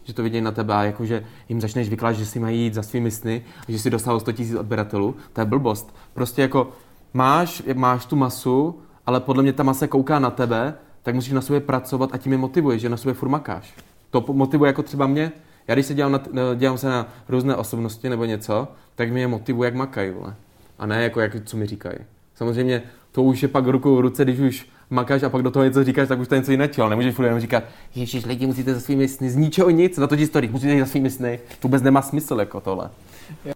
Že 0.09 0.15
to 0.15 0.23
vidějí 0.23 0.41
na 0.41 0.51
tebe 0.51 0.73
a 0.73 0.83
jakože 0.83 1.23
jim 1.49 1.61
začneš 1.61 1.89
vykládat, 1.89 2.17
že 2.17 2.25
si 2.25 2.39
mají 2.39 2.61
jít 2.61 2.73
za 2.73 2.83
svými 2.83 3.11
sny 3.11 3.45
a 3.67 3.71
že 3.71 3.79
si 3.79 3.89
dostal 3.89 4.19
100 4.19 4.31
000 4.39 4.59
odběratelů. 4.59 5.15
To 5.33 5.41
je 5.41 5.45
blbost. 5.45 5.95
Prostě 6.13 6.41
jako 6.41 6.71
máš, 7.13 7.63
máš 7.73 8.05
tu 8.05 8.15
masu, 8.15 8.79
ale 9.05 9.19
podle 9.19 9.43
mě 9.43 9.53
ta 9.53 9.63
masa 9.63 9.87
kouká 9.87 10.19
na 10.19 10.29
tebe, 10.29 10.73
tak 11.03 11.15
musíš 11.15 11.33
na 11.33 11.41
sobě 11.41 11.59
pracovat 11.59 12.09
a 12.13 12.17
tím 12.17 12.31
je 12.31 12.37
motivuje, 12.37 12.79
že 12.79 12.89
na 12.89 12.97
sobě 12.97 13.13
furt 13.13 13.29
makáš. 13.29 13.73
To 14.09 14.25
motivuje 14.33 14.67
jako 14.69 14.83
třeba 14.83 15.07
mě, 15.07 15.31
já 15.67 15.75
když 15.75 15.85
se 15.85 15.93
dělám, 15.93 16.11
na, 16.11 16.19
dělám 16.55 16.77
se 16.77 16.89
na 16.89 17.07
různé 17.27 17.55
osobnosti 17.55 18.09
nebo 18.09 18.25
něco, 18.25 18.67
tak 18.95 19.11
mě 19.11 19.21
je 19.21 19.27
motivuje, 19.27 19.67
jak 19.67 19.75
makají, 19.75 20.11
vole. 20.11 20.35
A 20.79 20.85
ne 20.85 21.03
jako, 21.03 21.19
jak, 21.19 21.35
co 21.45 21.57
mi 21.57 21.65
říkají. 21.65 21.97
Samozřejmě 22.35 22.83
to 23.11 23.23
už 23.23 23.41
je 23.41 23.47
pak 23.47 23.67
rukou 23.67 23.95
v 23.95 23.99
ruce, 23.99 24.23
když 24.23 24.39
už 24.39 24.67
makáš 24.89 25.23
a 25.23 25.29
pak 25.29 25.41
do 25.41 25.51
toho 25.51 25.65
něco 25.65 25.83
říkáš, 25.83 26.07
tak 26.07 26.19
už 26.19 26.27
to 26.27 26.35
je 26.35 26.39
něco 26.39 26.51
jiného, 26.51 26.71
ale 26.77 26.89
nemůžeš 26.89 27.15
furt 27.15 27.25
jenom 27.25 27.39
říkat, 27.39 27.63
ježiš, 27.95 28.25
lidi 28.25 28.47
musíte 28.47 28.73
za 28.73 28.79
svými 28.79 29.07
sny, 29.07 29.29
z 29.29 29.35
ničeho 29.35 29.69
nic, 29.69 29.97
na 29.97 30.07
to 30.07 30.15
historii, 30.15 30.51
musíte 30.51 30.73
jít 30.73 30.79
za 30.79 30.85
svými 30.85 31.09
sny, 31.09 31.39
to 31.59 31.67
vůbec 31.67 31.81
nemá 31.81 32.01
smysl 32.01 32.39
jako 32.39 32.61
tohle. 32.61 32.89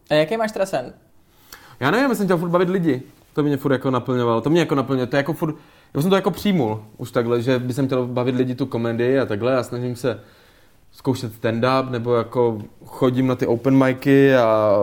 A 0.09 0.13
jaký 0.13 0.37
máš 0.37 0.51
teda 0.51 0.65
sen? 0.65 0.93
Já 1.79 1.91
nevím, 1.91 2.09
já 2.09 2.15
jsem 2.15 2.25
chtěl 2.25 2.37
furt 2.37 2.49
bavit 2.49 2.69
lidi. 2.69 3.01
To 3.33 3.43
mě 3.43 3.57
furt 3.57 3.71
jako 3.71 3.91
naplňovalo. 3.91 4.41
To 4.41 4.49
mě 4.49 4.59
jako 4.59 4.75
naplňuje. 4.75 5.07
To 5.07 5.15
je 5.15 5.17
jako 5.17 5.33
furt, 5.33 5.55
já 5.93 6.01
jsem 6.01 6.09
to 6.09 6.15
jako 6.15 6.31
přijmul 6.31 6.83
už 6.97 7.11
takhle, 7.11 7.41
že 7.41 7.59
by 7.59 7.73
jsem 7.73 7.85
chtěl 7.85 8.07
bavit 8.07 8.35
lidi 8.35 8.55
tu 8.55 8.65
komedii 8.65 9.19
a 9.19 9.25
takhle 9.25 9.57
a 9.57 9.63
snažím 9.63 9.95
se 9.95 10.19
zkoušet 10.91 11.31
stand-up, 11.41 11.89
nebo 11.89 12.15
jako 12.15 12.61
chodím 12.85 13.27
na 13.27 13.35
ty 13.35 13.47
open 13.47 13.83
micy 13.83 14.35
a 14.35 14.77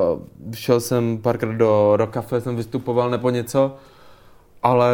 šel 0.54 0.80
jsem 0.80 1.18
párkrát 1.18 1.52
do, 1.52 1.94
do 1.96 2.06
kafe, 2.06 2.40
jsem 2.40 2.56
vystupoval 2.56 3.10
nebo 3.10 3.30
něco, 3.30 3.76
ale 4.62 4.92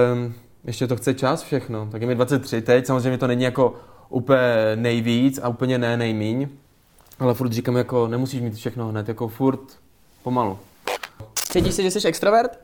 ještě 0.64 0.86
to 0.86 0.96
chce 0.96 1.14
čas 1.14 1.42
všechno. 1.42 1.88
Tak 1.92 2.00
je 2.00 2.06
mi 2.08 2.14
23 2.14 2.62
teď, 2.62 2.86
samozřejmě 2.86 3.18
to 3.18 3.26
není 3.26 3.44
jako 3.44 3.74
úplně 4.08 4.38
nejvíc 4.74 5.40
a 5.42 5.48
úplně 5.48 5.78
ne 5.78 5.96
nejmíň, 5.96 6.48
ale 7.18 7.34
furt 7.34 7.52
říkám 7.52 7.76
jako 7.76 8.08
nemusíš 8.08 8.40
mít 8.40 8.54
všechno 8.54 8.88
hned, 8.88 9.08
jako 9.08 9.28
furt 9.28 9.60
pomalu. 10.22 10.58
Cítíš 11.34 11.74
se, 11.74 11.82
že 11.82 11.90
jsi 11.90 12.08
extrovert? 12.08 12.60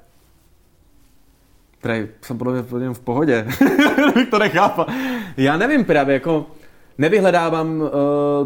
Prej, 1.81 2.09
jsem 2.23 2.39
podle 2.39 2.63
mě 2.73 2.95
v 2.95 3.01
pohodě, 3.01 3.47
bych 4.15 4.31
to 4.31 4.39
nechápal. 4.39 4.87
Já 5.37 5.57
nevím 5.57 5.85
právě, 5.85 6.15
jako 6.15 6.47
nevyhledávám 6.99 7.81
uh, 7.81 7.89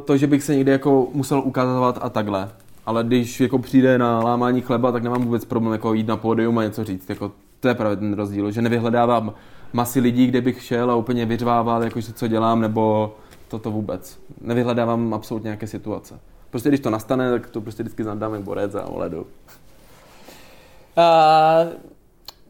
to, 0.05 0.17
že 0.17 0.27
bych 0.27 0.43
se 0.43 0.55
někdy 0.55 0.73
jako 0.73 1.09
musel 1.13 1.39
ukazovat 1.39 1.99
a 2.03 2.09
takhle. 2.09 2.51
Ale 2.87 3.05
když 3.05 3.41
jako 3.41 3.59
přijde 3.59 3.99
na 3.99 4.21
lámání 4.21 4.61
chleba, 4.61 4.93
tak 4.93 5.03
nemám 5.03 5.25
vůbec 5.25 5.45
problém 5.45 5.73
jako 5.73 5.95
jít 5.95 6.07
na 6.07 6.17
pódium 6.17 6.59
a 6.59 6.65
něco 6.65 6.85
říct. 6.85 7.09
Jako, 7.09 7.33
to 7.67 7.71
je 7.71 7.75
právě 7.75 7.97
ten 7.97 8.15
rozdíl, 8.15 8.51
že 8.51 8.63
nevyhledávám 8.63 9.35
masy 9.73 10.01
lidí, 10.01 10.27
kde 10.27 10.41
bych 10.41 10.63
šel 10.63 10.91
a 10.91 10.95
úplně 10.95 11.27
vyřvával, 11.27 11.85
jako, 11.85 12.01
co 12.03 12.29
dělám, 12.29 12.61
nebo 12.61 13.15
toto 13.49 13.71
vůbec. 13.71 14.19
Nevyhledávám 14.41 15.15
absolutně 15.15 15.49
nějaké 15.49 15.67
situace. 15.67 16.19
Prostě 16.51 16.69
když 16.69 16.81
to 16.81 16.91
nastane, 16.91 17.31
tak 17.31 17.51
to 17.51 17.61
prostě 17.61 17.83
vždycky 17.83 18.05
zadám 18.05 18.35
jak 18.35 18.43
borec 18.43 18.75
a 18.75 18.87
oledu. 18.87 19.21
Uh, 19.21 19.27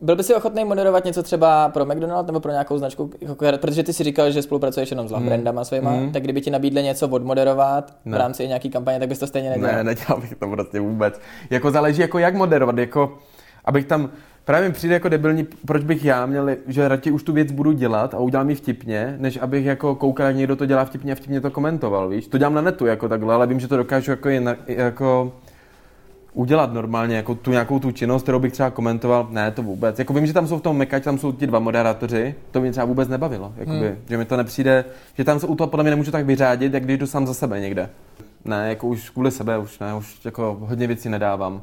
byl 0.01 0.17
by 0.17 0.23
si 0.23 0.35
ochotný 0.35 0.65
moderovat 0.65 1.05
něco 1.05 1.23
třeba 1.23 1.69
pro 1.69 1.87
McDonald 1.87 2.27
nebo 2.27 2.41
pro 2.41 2.53
nějakou 2.53 2.79
značku, 2.79 3.11
jako 3.21 3.45
protože 3.61 3.83
ty 3.83 3.93
si 3.93 4.05
říkal, 4.05 4.31
že 4.31 4.43
spolupracuješ 4.43 4.91
jenom 4.91 5.09
s 5.09 5.13
mm. 5.13 5.27
brandama 5.27 5.65
svýma, 5.65 5.91
mm. 5.91 6.13
tak 6.13 6.23
kdyby 6.23 6.41
ti 6.41 6.51
nabídli 6.51 6.83
něco 6.83 7.09
odmoderovat 7.09 7.97
ne. 8.05 8.17
v 8.17 8.21
rámci 8.21 8.49
nějaký 8.49 8.71
kampaně, 8.71 8.99
tak 8.99 9.09
bys 9.09 9.19
to 9.19 9.27
stejně 9.27 9.51
nedělal. 9.51 9.75
Ne, 9.75 9.85
nedělal 9.85 10.21
bych 10.21 10.35
to 10.35 10.49
prostě 10.49 10.81
vůbec. 10.81 11.21
Jako 11.51 11.71
záleží, 11.71 12.01
jako 12.01 12.19
jak 12.19 12.35
moderovat, 12.35 12.79
jako 12.79 13.19
abych 13.67 13.87
tam, 13.87 14.11
právě 14.47 14.69
mi 14.69 14.75
přijde 14.75 14.95
jako 14.95 15.09
debilní, 15.09 15.47
proč 15.67 15.85
bych 15.85 16.05
já 16.05 16.27
měl, 16.27 16.51
že 16.67 16.89
radši 16.89 17.11
už 17.11 17.23
tu 17.23 17.33
věc 17.33 17.53
budu 17.53 17.73
dělat 17.73 18.15
a 18.15 18.19
udělám 18.19 18.51
ji 18.51 18.57
vtipně, 18.57 19.17
než 19.19 19.39
abych 19.43 19.65
jako 19.65 19.95
koukal, 19.95 20.27
jak 20.27 20.37
někdo 20.37 20.57
to 20.57 20.67
dělá 20.67 20.85
vtipně 20.85 21.13
a 21.13 21.15
vtipně 21.15 21.41
to 21.41 21.51
komentoval, 21.51 22.09
víš. 22.09 22.27
To 22.27 22.39
dělám 22.39 22.55
na 22.55 22.61
netu 22.61 22.87
jako 22.87 23.09
takhle, 23.09 23.35
ale 23.35 23.47
vím, 23.47 23.61
že 23.61 23.69
to 23.69 23.77
dokážu 23.77 24.11
jako, 24.11 24.29
jinak, 24.29 24.59
jako 24.67 25.33
udělat 26.33 26.73
normálně 26.73 27.17
jako 27.17 27.35
tu 27.35 27.51
nějakou 27.51 27.79
tu 27.79 27.91
činnost, 27.91 28.23
kterou 28.23 28.39
bych 28.39 28.53
třeba 28.53 28.71
komentoval, 28.71 29.29
ne, 29.31 29.51
to 29.51 29.63
vůbec. 29.63 29.99
Jako 29.99 30.13
vím, 30.13 30.27
že 30.27 30.33
tam 30.33 30.47
jsou 30.47 30.59
v 30.59 30.63
tom 30.63 30.77
mekač, 30.77 31.05
tam 31.05 31.19
jsou 31.19 31.33
ti 31.33 31.47
dva 31.47 31.59
moderátoři, 31.59 32.35
to 32.51 32.61
mě 32.61 32.71
třeba 32.71 32.87
vůbec 32.87 33.09
nebavilo, 33.09 33.53
jakoby, 33.57 33.89
hmm. 33.89 33.97
že 34.09 34.17
mi 34.17 34.25
to 34.25 34.37
nepřijde, 34.37 34.85
že 35.15 35.25
tam 35.25 35.41
se 35.41 35.47
u 35.47 35.55
toho 35.55 35.69
podle 35.69 35.85
mě 35.85 35.91
nemůžu 35.91 36.11
tak 36.11 36.27
vyřádit, 36.27 36.75
jak 36.75 36.85
když 36.85 36.99
jdu 36.99 37.07
sám 37.07 37.27
za 37.27 37.35
sebe 37.35 37.61
někde. 37.61 37.89
Ne, 38.45 38.69
jako 38.69 38.87
už 38.87 39.11
kvůli 39.11 39.31
sebe, 39.31 39.59
už 39.59 39.79
ne, 39.79 39.95
už 39.95 40.25
jako 40.25 40.57
hodně 40.61 40.87
věcí 40.87 41.09
nedávám. 41.09 41.63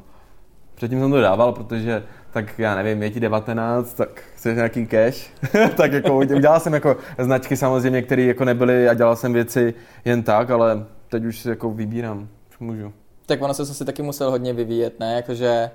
Předtím 0.74 1.00
jsem 1.00 1.10
to 1.10 1.20
dával, 1.20 1.52
protože 1.52 2.02
tak 2.32 2.58
já 2.58 2.74
nevím, 2.74 3.02
je 3.02 3.10
ti 3.10 3.20
19, 3.20 3.94
tak 3.94 4.22
chceš 4.34 4.56
nějaký 4.56 4.86
cash, 4.86 5.30
tak 5.76 5.92
jako 5.92 6.18
udělal 6.18 6.60
jsem 6.60 6.74
jako 6.74 6.96
značky 7.18 7.56
samozřejmě, 7.56 8.02
které 8.02 8.22
jako 8.22 8.44
nebyly 8.44 8.88
a 8.88 8.94
dělal 8.94 9.16
jsem 9.16 9.32
věci 9.32 9.74
jen 10.04 10.22
tak, 10.22 10.50
ale 10.50 10.86
teď 11.08 11.24
už 11.24 11.38
si 11.38 11.48
jako 11.48 11.70
vybírám, 11.70 12.28
už 12.50 12.58
můžu. 12.58 12.92
Tak 13.26 13.42
ono 13.42 13.54
se 13.54 13.62
asi 13.62 13.84
taky 13.84 14.02
musel 14.02 14.30
hodně 14.30 14.52
vyvíjet, 14.52 15.00
ne? 15.00 15.14
Jakože, 15.14 15.70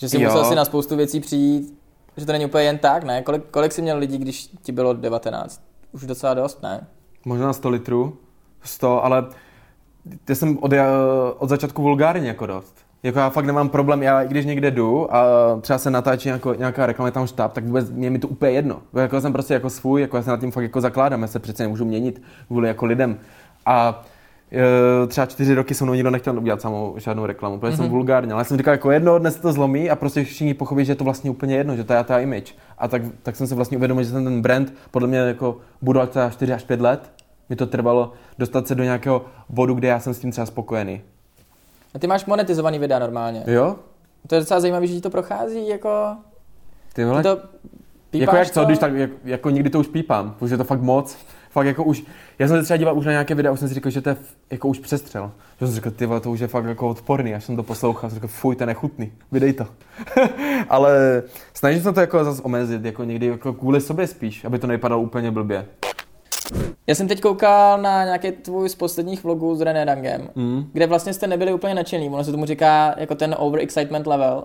že 0.00 0.08
si 0.08 0.22
jo. 0.22 0.28
musel 0.30 0.44
si 0.44 0.54
na 0.54 0.64
spoustu 0.64 0.96
věcí 0.96 1.20
přijít, 1.20 1.78
že 2.16 2.26
to 2.26 2.32
není 2.32 2.46
úplně 2.46 2.64
jen 2.64 2.78
tak, 2.78 3.04
ne? 3.04 3.22
Kolik, 3.22 3.42
kolik 3.50 3.72
jsi 3.72 3.82
měl 3.82 3.98
lidí, 3.98 4.18
když 4.18 4.50
ti 4.62 4.72
bylo 4.72 4.92
19? 4.92 5.62
Už 5.92 6.06
docela 6.06 6.34
dost, 6.34 6.62
ne? 6.62 6.86
Možná 7.24 7.52
100 7.52 7.70
litrů, 7.70 8.18
100, 8.62 9.04
ale 9.04 9.26
já 10.28 10.34
jsem 10.34 10.58
od, 10.58 10.72
od 11.38 11.48
začátku 11.48 11.82
vulgárně 11.82 12.28
jako 12.28 12.46
dost. 12.46 12.89
Jako 13.02 13.18
já 13.18 13.30
fakt 13.30 13.44
nemám 13.44 13.68
problém, 13.68 14.02
já 14.02 14.22
i 14.22 14.28
když 14.28 14.46
někde 14.46 14.70
jdu 14.70 15.14
a 15.14 15.24
třeba 15.60 15.78
se 15.78 15.90
natáčí 15.90 16.28
nějako, 16.28 16.54
nějaká 16.54 16.86
reklama, 16.86 17.10
tam 17.10 17.26
štáb, 17.26 17.52
tak 17.52 17.64
vůbec 17.64 17.90
mě 17.90 18.10
mi 18.10 18.18
to 18.18 18.28
úplně 18.28 18.52
jedno. 18.52 18.82
Jako 18.94 19.20
jsem 19.20 19.32
prostě 19.32 19.54
jako 19.54 19.70
svůj, 19.70 20.00
jako 20.00 20.16
já 20.16 20.22
se 20.22 20.30
na 20.30 20.36
tím 20.36 20.50
fakt 20.50 20.62
jako 20.62 20.80
zakládám, 20.80 21.22
já 21.22 21.28
se 21.28 21.38
přece 21.38 21.62
nemůžu 21.62 21.84
měnit 21.84 22.22
kvůli 22.46 22.68
jako 22.68 22.86
lidem. 22.86 23.18
A 23.66 24.04
e, 24.52 25.06
třeba 25.06 25.26
čtyři 25.26 25.54
roky 25.54 25.74
se 25.74 25.84
mnou 25.84 25.94
nikdo 25.94 26.10
nechtěl 26.10 26.38
udělat 26.38 26.60
samou 26.60 26.94
žádnou 26.98 27.26
reklamu, 27.26 27.58
protože 27.58 27.72
mm-hmm. 27.72 27.76
jsem 27.76 27.84
mhm. 27.84 27.94
vulgárně, 27.94 28.32
ale 28.32 28.40
já 28.40 28.44
jsem 28.44 28.56
říkal 28.56 28.74
jako 28.74 28.90
jedno 28.90 29.18
dnes 29.18 29.36
to 29.36 29.52
zlomí 29.52 29.90
a 29.90 29.96
prostě 29.96 30.24
všichni 30.24 30.54
pochopí, 30.54 30.84
že 30.84 30.92
je 30.92 30.96
to 30.96 31.04
vlastně 31.04 31.30
úplně 31.30 31.56
jedno, 31.56 31.76
že 31.76 31.84
to 31.84 31.92
je 31.92 32.04
ta 32.04 32.18
image. 32.18 32.54
A 32.78 32.88
tak, 32.88 33.02
tak 33.22 33.36
jsem 33.36 33.46
se 33.46 33.54
vlastně 33.54 33.76
uvědomil, 33.76 34.04
že 34.04 34.12
ten, 34.12 34.24
ten 34.24 34.42
brand 34.42 34.72
podle 34.90 35.08
mě 35.08 35.18
jako 35.18 35.56
budu 35.82 36.06
třeba 36.06 36.30
4 36.30 36.52
až 36.52 36.64
5 36.64 36.80
let, 36.80 37.12
mi 37.48 37.56
to 37.56 37.66
trvalo 37.66 38.12
dostat 38.38 38.68
se 38.68 38.74
do 38.74 38.84
nějakého 38.84 39.24
bodu, 39.48 39.74
kde 39.74 39.88
já 39.88 40.00
jsem 40.00 40.14
s 40.14 40.18
tím 40.18 40.30
třeba 40.30 40.46
spokojený. 40.46 41.00
A 41.94 41.98
ty 41.98 42.06
máš 42.06 42.26
monetizovaný 42.26 42.78
videa 42.78 42.98
normálně. 42.98 43.44
Jo? 43.46 43.76
To 44.26 44.34
je 44.34 44.40
docela 44.40 44.60
zajímavé, 44.60 44.86
že 44.86 44.94
ti 44.94 45.00
to 45.00 45.10
prochází, 45.10 45.68
jako... 45.68 46.16
Ty 46.92 47.04
vole? 47.04 47.22
Ty 47.22 47.28
to 47.28 47.38
jako 48.12 48.36
jak 48.36 48.50
co, 48.50 48.64
když 48.64 48.78
tak, 48.78 48.92
jako, 48.92 49.14
jako 49.24 49.50
nikdy 49.50 49.70
to 49.70 49.80
už 49.80 49.86
pípám, 49.86 50.36
už 50.40 50.50
je 50.50 50.56
to 50.56 50.64
fakt 50.64 50.80
moc. 50.80 51.18
Fakt 51.50 51.66
jako 51.66 51.84
už, 51.84 52.02
já 52.38 52.48
jsem 52.48 52.56
se 52.56 52.62
třeba 52.62 52.76
díval 52.76 52.98
už 52.98 53.06
na 53.06 53.12
nějaké 53.12 53.34
videa, 53.34 53.52
už 53.52 53.58
jsem 53.58 53.68
si 53.68 53.74
říkal, 53.74 53.90
že 53.92 54.00
to 54.00 54.08
je 54.08 54.16
jako 54.50 54.68
už 54.68 54.78
přestřel. 54.78 55.30
Že 55.60 55.66
jsem 55.66 55.68
si 55.68 55.74
říkal, 55.74 55.92
ty 55.92 56.06
vole, 56.06 56.20
to 56.20 56.30
už 56.30 56.40
je 56.40 56.46
fakt 56.46 56.64
jako 56.64 56.88
odporný, 56.88 57.34
až 57.34 57.44
jsem 57.44 57.56
to 57.56 57.62
poslouchal, 57.62 58.10
jsem 58.10 58.16
říkal, 58.16 58.28
fuj, 58.28 58.56
to 58.56 58.62
je 58.62 58.66
nechutný, 58.66 59.12
vydej 59.32 59.52
to. 59.52 59.66
Ale 60.68 61.22
snažím 61.54 61.82
se 61.82 61.92
to 61.92 62.00
jako 62.00 62.24
zase 62.24 62.42
omezit, 62.42 62.84
jako 62.84 63.04
někdy 63.04 63.26
jako 63.26 63.52
kvůli 63.52 63.80
sobě 63.80 64.06
spíš, 64.06 64.44
aby 64.44 64.58
to 64.58 64.66
nevypadalo 64.66 65.02
úplně 65.02 65.30
blbě. 65.30 65.66
Já 66.86 66.94
jsem 66.94 67.08
teď 67.08 67.20
koukal 67.20 67.82
na 67.82 68.04
nějaký 68.04 68.32
tvůj 68.32 68.68
z 68.68 68.74
posledních 68.74 69.24
vlogů 69.24 69.54
s 69.54 69.60
René 69.60 69.84
Dangem, 69.84 70.28
mm. 70.34 70.64
kde 70.72 70.86
vlastně 70.86 71.12
jste 71.12 71.26
nebyli 71.26 71.52
úplně 71.52 71.74
nadšený. 71.74 72.10
Ono 72.10 72.24
se 72.24 72.30
tomu 72.30 72.46
říká 72.46 72.94
jako 72.98 73.14
ten 73.14 73.34
overexcitement 73.38 74.06
level, 74.06 74.44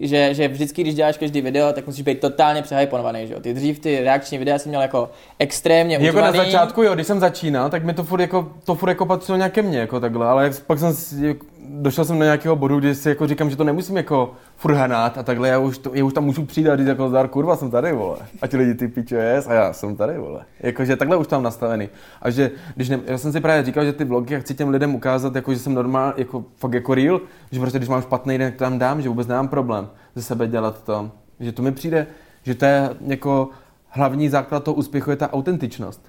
že, 0.00 0.34
že 0.34 0.48
vždycky, 0.48 0.82
když 0.82 0.94
děláš 0.94 1.18
každý 1.18 1.40
video, 1.40 1.72
tak 1.72 1.86
musíš 1.86 2.02
být 2.02 2.20
totálně 2.20 2.62
přehyponovaný, 2.62 3.26
že 3.26 3.34
jo. 3.34 3.40
Ty 3.40 3.54
dřív 3.54 3.78
ty 3.78 4.00
reakční 4.00 4.38
videa 4.38 4.58
jsem 4.58 4.70
měl 4.70 4.82
jako 4.82 5.10
extrémně 5.38 5.98
Jako 6.00 6.20
na 6.20 6.32
začátku, 6.32 6.82
jo, 6.82 6.94
když 6.94 7.06
jsem 7.06 7.20
začínal, 7.20 7.70
tak 7.70 7.84
mi 7.84 7.94
to 7.94 8.04
furt 8.04 8.20
jako, 8.20 8.52
to 8.64 8.74
furt 8.74 8.88
jako 8.88 9.06
patřilo 9.06 9.38
nějaké 9.38 9.62
mě, 9.62 9.78
jako 9.78 10.00
takhle, 10.00 10.26
ale 10.26 10.50
pak 10.66 10.78
jsem 10.78 10.94
si, 10.94 11.36
došel 11.72 12.04
jsem 12.04 12.18
do 12.18 12.24
nějakého 12.24 12.56
bodu, 12.56 12.78
kdy 12.78 12.94
si 12.94 13.08
jako 13.08 13.26
říkám, 13.26 13.50
že 13.50 13.56
to 13.56 13.64
nemusím 13.64 13.96
jako 13.96 14.32
furt 14.56 14.74
hanát 14.74 15.18
a 15.18 15.22
takhle, 15.22 15.48
já 15.48 15.58
už, 15.58 15.78
to, 15.78 15.90
já 15.94 16.04
už 16.04 16.12
tam 16.12 16.24
můžu 16.24 16.44
přijít 16.44 16.68
a 16.68 16.76
říct 16.76 16.86
jako 16.86 17.08
zdar, 17.08 17.28
kurva, 17.28 17.56
jsem 17.56 17.70
tady, 17.70 17.92
vole. 17.92 18.18
A 18.42 18.46
ti 18.46 18.56
lidi, 18.56 18.74
ty 18.74 18.88
pičo 18.88 19.16
jest, 19.16 19.48
a 19.48 19.52
já 19.52 19.72
jsem 19.72 19.96
tady, 19.96 20.18
vole. 20.18 20.44
Jakože 20.60 20.96
takhle 20.96 21.16
už 21.16 21.26
tam 21.26 21.42
nastavený. 21.42 21.88
A 22.22 22.30
že, 22.30 22.50
když 22.74 22.88
ne, 22.88 23.00
já 23.06 23.18
jsem 23.18 23.32
si 23.32 23.40
právě 23.40 23.64
říkal, 23.64 23.84
že 23.84 23.92
ty 23.92 24.04
vlogy, 24.04 24.34
jak 24.34 24.42
chci 24.42 24.54
těm 24.54 24.68
lidem 24.68 24.94
ukázat, 24.94 25.34
jako, 25.34 25.52
že 25.52 25.58
jsem 25.58 25.74
normál, 25.74 26.14
jako 26.16 26.44
fakt 26.56 26.72
jako 26.72 26.94
real, 26.94 27.20
že 27.52 27.60
prostě 27.60 27.78
když 27.78 27.88
mám 27.88 28.02
špatný 28.02 28.38
den, 28.38 28.52
tam 28.52 28.78
dám, 28.78 29.02
že 29.02 29.08
vůbec 29.08 29.26
nemám 29.26 29.48
problém 29.48 29.88
ze 30.14 30.22
sebe 30.22 30.46
dělat 30.46 30.84
to. 30.84 31.10
Že 31.40 31.52
to 31.52 31.62
mi 31.62 31.72
přijde, 31.72 32.06
že 32.42 32.54
to 32.54 32.64
je 32.64 32.90
jako 33.06 33.48
hlavní 33.88 34.28
základ 34.28 34.64
toho 34.64 34.74
úspěchu 34.74 35.10
je 35.10 35.16
ta 35.16 35.32
autentičnost. 35.32 36.02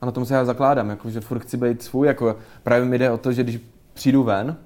A 0.00 0.06
na 0.06 0.12
tom 0.12 0.24
se 0.24 0.34
já 0.34 0.44
zakládám, 0.44 0.90
jako, 0.90 1.10
že 1.10 1.20
furt 1.20 1.38
chci 1.38 1.56
být 1.56 1.82
svůj, 1.82 2.06
jako 2.06 2.36
právě 2.62 2.88
mi 2.88 2.98
jde 2.98 3.10
o 3.10 3.18
to, 3.18 3.32
že 3.32 3.42
když 3.42 3.60
přijdu 3.94 4.22
ven, 4.22 4.56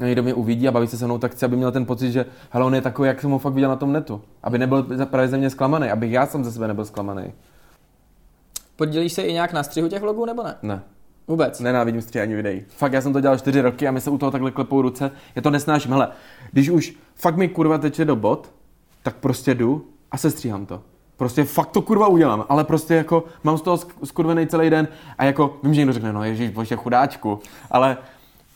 někdo 0.00 0.22
mě 0.22 0.34
uvidí 0.34 0.68
a 0.68 0.72
baví 0.72 0.86
se 0.86 0.98
se 0.98 1.04
mnou, 1.04 1.18
tak 1.18 1.32
chci, 1.32 1.44
aby 1.44 1.56
měl 1.56 1.72
ten 1.72 1.86
pocit, 1.86 2.12
že 2.12 2.26
hele, 2.50 2.66
on 2.66 2.74
je 2.74 2.80
takový, 2.80 3.08
jak 3.08 3.20
jsem 3.20 3.30
ho 3.30 3.38
fakt 3.38 3.52
viděl 3.52 3.68
na 3.68 3.76
tom 3.76 3.92
netu. 3.92 4.20
Aby 4.42 4.58
nebyl 4.58 4.86
právě 5.04 5.28
ze 5.28 5.36
mě 5.36 5.50
zklamaný, 5.50 5.90
abych 5.90 6.12
já 6.12 6.26
jsem 6.26 6.44
ze 6.44 6.52
sebe 6.52 6.68
nebyl 6.68 6.84
zklamaný. 6.84 7.32
Podělíš 8.76 9.12
se 9.12 9.22
i 9.22 9.32
nějak 9.32 9.52
na 9.52 9.62
střihu 9.62 9.88
těch 9.88 10.02
vlogů, 10.02 10.26
nebo 10.26 10.42
ne? 10.42 10.54
Ne. 10.62 10.82
Vůbec? 11.28 11.60
Nenávidím 11.60 12.02
stříhání 12.02 12.34
videí. 12.34 12.64
Fakt, 12.68 12.92
já 12.92 13.00
jsem 13.00 13.12
to 13.12 13.20
dělal 13.20 13.38
čtyři 13.38 13.60
roky 13.60 13.88
a 13.88 13.90
mi 13.90 14.00
se 14.00 14.10
u 14.10 14.18
toho 14.18 14.30
takhle 14.30 14.50
klepou 14.50 14.82
ruce. 14.82 15.10
Já 15.34 15.42
to 15.42 15.50
nesnáším. 15.50 15.92
Hele, 15.92 16.08
když 16.52 16.70
už 16.70 16.96
fakt 17.14 17.36
mi 17.36 17.48
kurva 17.48 17.78
teče 17.78 18.04
do 18.04 18.16
bod, 18.16 18.52
tak 19.02 19.16
prostě 19.16 19.54
jdu 19.54 19.86
a 20.10 20.16
se 20.16 20.30
stříhám 20.30 20.66
to. 20.66 20.82
Prostě 21.16 21.44
fakt 21.44 21.70
to 21.70 21.82
kurva 21.82 22.06
udělám, 22.06 22.44
ale 22.48 22.64
prostě 22.64 22.94
jako 22.94 23.24
mám 23.44 23.58
z 23.58 23.60
toho 23.60 23.78
skurvený 24.04 24.46
celý 24.46 24.70
den 24.70 24.88
a 25.18 25.24
jako 25.24 25.56
vím, 25.62 25.74
že 25.74 25.80
někdo 25.80 25.92
řekne, 25.92 26.12
no 26.12 26.24
ježíš, 26.24 26.50
bože 26.50 26.76
chudáčku, 26.76 27.38
ale 27.70 27.96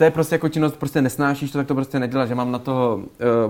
to 0.00 0.04
je 0.04 0.10
prostě 0.10 0.34
jako 0.34 0.48
činnost, 0.48 0.76
prostě 0.76 1.02
nesnášíš 1.02 1.50
to, 1.50 1.58
tak 1.58 1.66
to 1.66 1.74
prostě 1.74 1.98
neděláš. 1.98 2.28
Že 2.28 2.34
mám 2.34 2.52
na 2.52 2.58
toho 2.58 3.00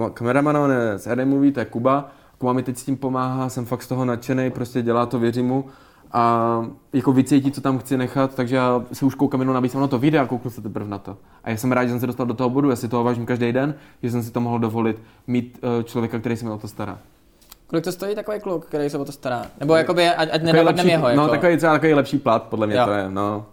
uh, 0.00 0.08
kameramana, 0.08 0.60
on 0.60 0.70
je 0.70 0.98
z 0.98 1.24
Movie, 1.24 1.52
to 1.52 1.60
je 1.60 1.66
Kuba, 1.66 2.10
Kuba 2.38 2.52
mi 2.52 2.62
teď 2.62 2.76
s 2.76 2.84
tím 2.84 2.96
pomáhá, 2.96 3.48
jsem 3.48 3.64
fakt 3.64 3.82
z 3.82 3.88
toho 3.88 4.04
nadšený, 4.04 4.50
prostě 4.50 4.82
dělá 4.82 5.06
to, 5.06 5.18
věřím 5.18 5.46
mu 5.46 5.64
a 6.12 6.64
jako 6.92 7.12
vycítí, 7.12 7.52
co 7.52 7.60
tam 7.60 7.78
chci 7.78 7.96
nechat, 7.96 8.34
takže 8.34 8.56
já 8.56 8.82
se 8.92 9.04
už 9.04 9.14
koukám 9.14 9.40
jenom 9.40 9.62
na 9.74 9.86
to 9.86 9.98
video 9.98 10.22
a 10.22 10.26
kouknu 10.26 10.50
se 10.50 10.60
teprve 10.60 10.90
na 10.90 10.98
to. 10.98 11.16
A 11.44 11.50
já 11.50 11.56
jsem 11.56 11.72
rád, 11.72 11.84
že 11.84 11.90
jsem 11.90 12.00
se 12.00 12.06
dostal 12.06 12.26
do 12.26 12.34
toho 12.34 12.50
bodu, 12.50 12.70
já 12.70 12.76
si 12.76 12.88
toho 12.88 13.04
vážím 13.04 13.26
každý 13.26 13.52
den, 13.52 13.74
že 14.02 14.10
jsem 14.10 14.22
si 14.22 14.30
to 14.30 14.40
mohl 14.40 14.58
dovolit 14.58 15.02
mít 15.26 15.58
uh, 15.62 15.82
člověka, 15.82 16.18
který 16.18 16.36
se 16.36 16.44
mi 16.44 16.50
o 16.50 16.58
to 16.58 16.68
stará. 16.68 16.98
Kolik 17.66 17.84
to 17.84 17.92
stojí 17.92 18.14
takový 18.14 18.40
kluk, 18.40 18.66
který 18.66 18.90
se 18.90 18.98
o 18.98 19.04
to 19.04 19.12
stará? 19.12 19.46
Nebo 19.60 19.74
jakoby, 19.74 20.08
ať, 20.08 20.28
ať 20.32 20.42
nenapadneme 20.42 20.90
jeho. 20.90 21.02
No, 21.02 21.08
jako. 21.08 21.22
No, 21.22 21.28
takový 21.28 21.56
třeba 21.56 21.72
takový 21.72 21.94
lepší 21.94 22.18
plat, 22.18 22.42
podle 22.42 22.66
mě 22.66 22.76
jo. 22.76 22.84
to 22.84 22.92
je, 22.92 23.10
no. 23.10 23.46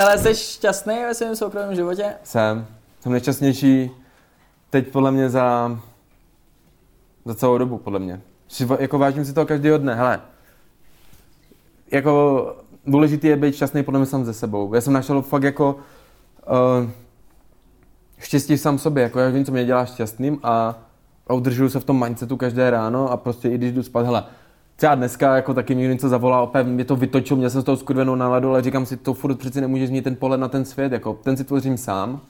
Ale 0.00 0.18
jsi 0.18 0.34
šťastný 0.34 0.94
ve 0.94 1.14
svém 1.14 1.36
soukromém 1.36 1.74
životě? 1.74 2.14
Jsem. 2.24 2.66
Jsem 3.00 3.12
nejšťastnější 3.12 3.90
teď 4.70 4.88
podle 4.88 5.10
mě 5.10 5.30
za, 5.30 5.78
za 7.24 7.34
celou 7.34 7.58
dobu, 7.58 7.78
podle 7.78 7.98
mě. 7.98 8.20
Jako 8.78 8.98
vážím 8.98 9.24
si 9.24 9.32
toho 9.32 9.46
každého 9.46 9.78
dne, 9.78 9.94
hele. 9.94 10.20
Jako 11.90 12.56
důležitý 12.86 13.26
je 13.26 13.36
být 13.36 13.54
šťastný 13.54 13.82
podle 13.82 14.00
mě 14.00 14.06
sám 14.06 14.24
ze 14.24 14.34
sebou. 14.34 14.74
Já 14.74 14.80
jsem 14.80 14.92
našel 14.92 15.22
fakt 15.22 15.42
jako 15.42 15.74
uh, 15.74 16.90
štěstí 18.18 18.58
sám 18.58 18.78
sobě, 18.78 19.02
jako 19.02 19.18
já 19.18 19.28
vím, 19.28 19.44
co 19.44 19.52
mě 19.52 19.64
dělá 19.64 19.86
šťastným 19.86 20.40
a, 20.42 20.78
a 21.26 21.34
udržuju 21.34 21.70
se 21.70 21.80
v 21.80 21.84
tom 21.84 22.04
mindsetu 22.04 22.36
každé 22.36 22.70
ráno 22.70 23.10
a 23.10 23.16
prostě 23.16 23.48
i 23.48 23.54
když 23.54 23.72
jdu 23.72 23.82
spát, 23.82 24.04
hele, 24.04 24.24
třeba 24.80 24.94
dneska 24.94 25.36
jako 25.36 25.54
taky 25.54 25.74
mi 25.74 25.88
něco 25.88 26.08
zavolal, 26.08 26.42
opět 26.42 26.66
mě 26.66 26.84
to 26.84 26.96
vytočil, 26.96 27.36
měl 27.36 27.50
jsem 27.50 27.60
z 27.62 27.64
toho 27.64 27.76
skurvenou 27.76 28.14
náladu, 28.14 28.50
ale 28.50 28.62
říkám 28.62 28.86
si, 28.86 28.96
to 28.96 29.14
furt 29.14 29.34
přeci 29.34 29.60
nemůže 29.60 29.86
změnit 29.86 30.02
ten 30.02 30.16
pohled 30.16 30.40
na 30.40 30.48
ten 30.48 30.64
svět, 30.64 30.92
jako 30.92 31.12
ten 31.12 31.36
si 31.36 31.44
tvořím 31.44 31.76
sám 31.76 32.20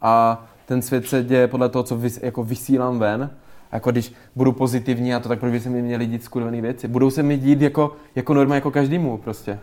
a 0.00 0.44
ten 0.66 0.82
svět 0.82 1.08
se 1.08 1.22
děje 1.22 1.48
podle 1.48 1.68
toho, 1.68 1.82
co 1.82 1.96
vys, 1.96 2.20
jako 2.22 2.44
vysílám 2.44 2.98
ven. 2.98 3.30
A 3.70 3.76
jako 3.76 3.90
když 3.90 4.12
budu 4.36 4.52
pozitivní 4.52 5.14
a 5.14 5.20
to 5.20 5.28
tak 5.28 5.40
proč 5.40 5.52
by 5.52 5.60
se 5.60 5.70
mi 5.70 5.82
měli 5.82 6.06
dít 6.06 6.24
skurvené 6.24 6.60
věci. 6.60 6.88
Budou 6.88 7.10
se 7.10 7.22
mi 7.22 7.38
dít 7.38 7.60
jako, 7.60 7.96
jako 8.14 8.34
norma, 8.34 8.54
jako 8.54 8.70
každému 8.70 9.18
prostě. 9.18 9.58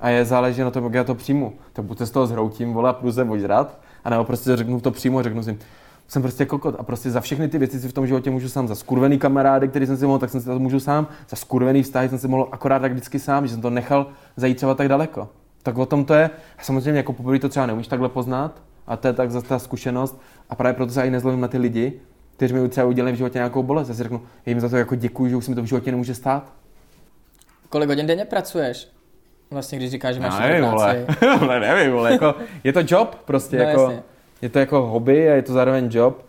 A 0.00 0.08
je 0.08 0.24
záleží 0.24 0.60
na 0.60 0.70
tom, 0.70 0.84
jak 0.84 0.94
já 0.94 1.04
to 1.04 1.14
přijmu. 1.14 1.52
Tak 1.72 1.84
buď 1.84 1.98
se 1.98 2.06
z 2.06 2.10
toho 2.10 2.26
zhroutím, 2.26 2.72
vole, 2.72 2.90
a 2.90 2.92
půjdu 2.92 3.12
se 3.12 3.24
ožrat, 3.24 3.78
nebo 4.10 4.24
prostě 4.24 4.56
řeknu 4.56 4.80
to 4.80 4.90
přímo, 4.90 5.22
řeknu 5.22 5.42
si, 5.42 5.58
jsem 6.08 6.22
prostě 6.22 6.46
kokot 6.46 6.74
a 6.78 6.82
prostě 6.82 7.10
za 7.10 7.20
všechny 7.20 7.48
ty 7.48 7.58
věci 7.58 7.80
si 7.80 7.88
v 7.88 7.92
tom 7.92 8.06
životě 8.06 8.30
můžu 8.30 8.48
sám. 8.48 8.68
Za 8.68 8.74
skurvený 8.74 9.18
kamarády, 9.18 9.68
který 9.68 9.86
jsem 9.86 9.96
si 9.96 10.06
mohl, 10.06 10.18
tak 10.18 10.30
jsem 10.30 10.40
si 10.40 10.46
to 10.46 10.58
můžu 10.58 10.80
sám. 10.80 11.06
Za 11.28 11.36
skurvený 11.36 11.82
vztahy 11.82 12.08
jsem 12.08 12.18
si 12.18 12.28
mohl 12.28 12.48
akorát 12.52 12.78
tak 12.78 12.92
vždycky 12.92 13.18
sám, 13.18 13.46
že 13.46 13.52
jsem 13.52 13.62
to 13.62 13.70
nechal 13.70 14.06
zajít 14.36 14.56
třeba 14.56 14.74
tak 14.74 14.88
daleko. 14.88 15.28
Tak 15.62 15.78
o 15.78 15.86
tom 15.86 16.04
to 16.04 16.14
je. 16.14 16.30
A 16.58 16.62
samozřejmě 16.62 16.96
jako 16.96 17.12
poprvé 17.12 17.38
to 17.38 17.48
třeba 17.48 17.66
neumíš 17.66 17.86
takhle 17.86 18.08
poznat, 18.08 18.62
a 18.86 18.96
to 18.96 19.06
je 19.06 19.12
tak 19.12 19.30
zase 19.30 19.46
ta 19.46 19.58
zkušenost. 19.58 20.20
A 20.50 20.54
právě 20.54 20.74
proto 20.74 20.92
se 20.92 21.06
i 21.06 21.10
nezlobím 21.10 21.40
na 21.40 21.48
ty 21.48 21.58
lidi, 21.58 22.00
kteří 22.36 22.54
mi 22.54 22.68
třeba 22.68 22.86
udělali 22.86 23.12
v 23.12 23.16
životě 23.16 23.38
nějakou 23.38 23.62
bolest. 23.62 23.88
Já 23.88 23.94
si 23.94 24.02
řeknu, 24.02 24.22
já 24.46 24.50
jim 24.50 24.60
za 24.60 24.68
to 24.68 24.76
jako 24.76 24.94
děkuji, 24.94 25.30
že 25.30 25.36
už 25.36 25.44
se 25.44 25.50
mi 25.50 25.54
to 25.54 25.62
v 25.62 25.66
životě 25.66 25.90
nemůže 25.90 26.14
stát. 26.14 26.52
Kolik 27.68 27.88
hodin 27.88 28.06
denně 28.06 28.24
pracuješ? 28.24 28.88
Vlastně, 29.50 29.78
když 29.78 29.90
říkáš, 29.90 30.14
že 30.14 30.20
máš 30.20 30.34
no, 30.34 30.40
nevím, 30.40 30.70
práci. 30.70 31.06
Vole. 31.40 31.60
nevím, 31.60 31.92
vole. 31.92 32.12
Jako, 32.12 32.34
je 32.64 32.72
to 32.72 32.80
job 32.86 33.14
prostě. 33.24 33.56
No, 33.56 33.62
jako, 33.62 33.82
jasně 33.82 34.02
je 34.42 34.48
to 34.48 34.58
jako 34.58 34.86
hobby 34.86 35.30
a 35.30 35.34
je 35.34 35.42
to 35.42 35.52
zároveň 35.52 35.88
job. 35.92 36.24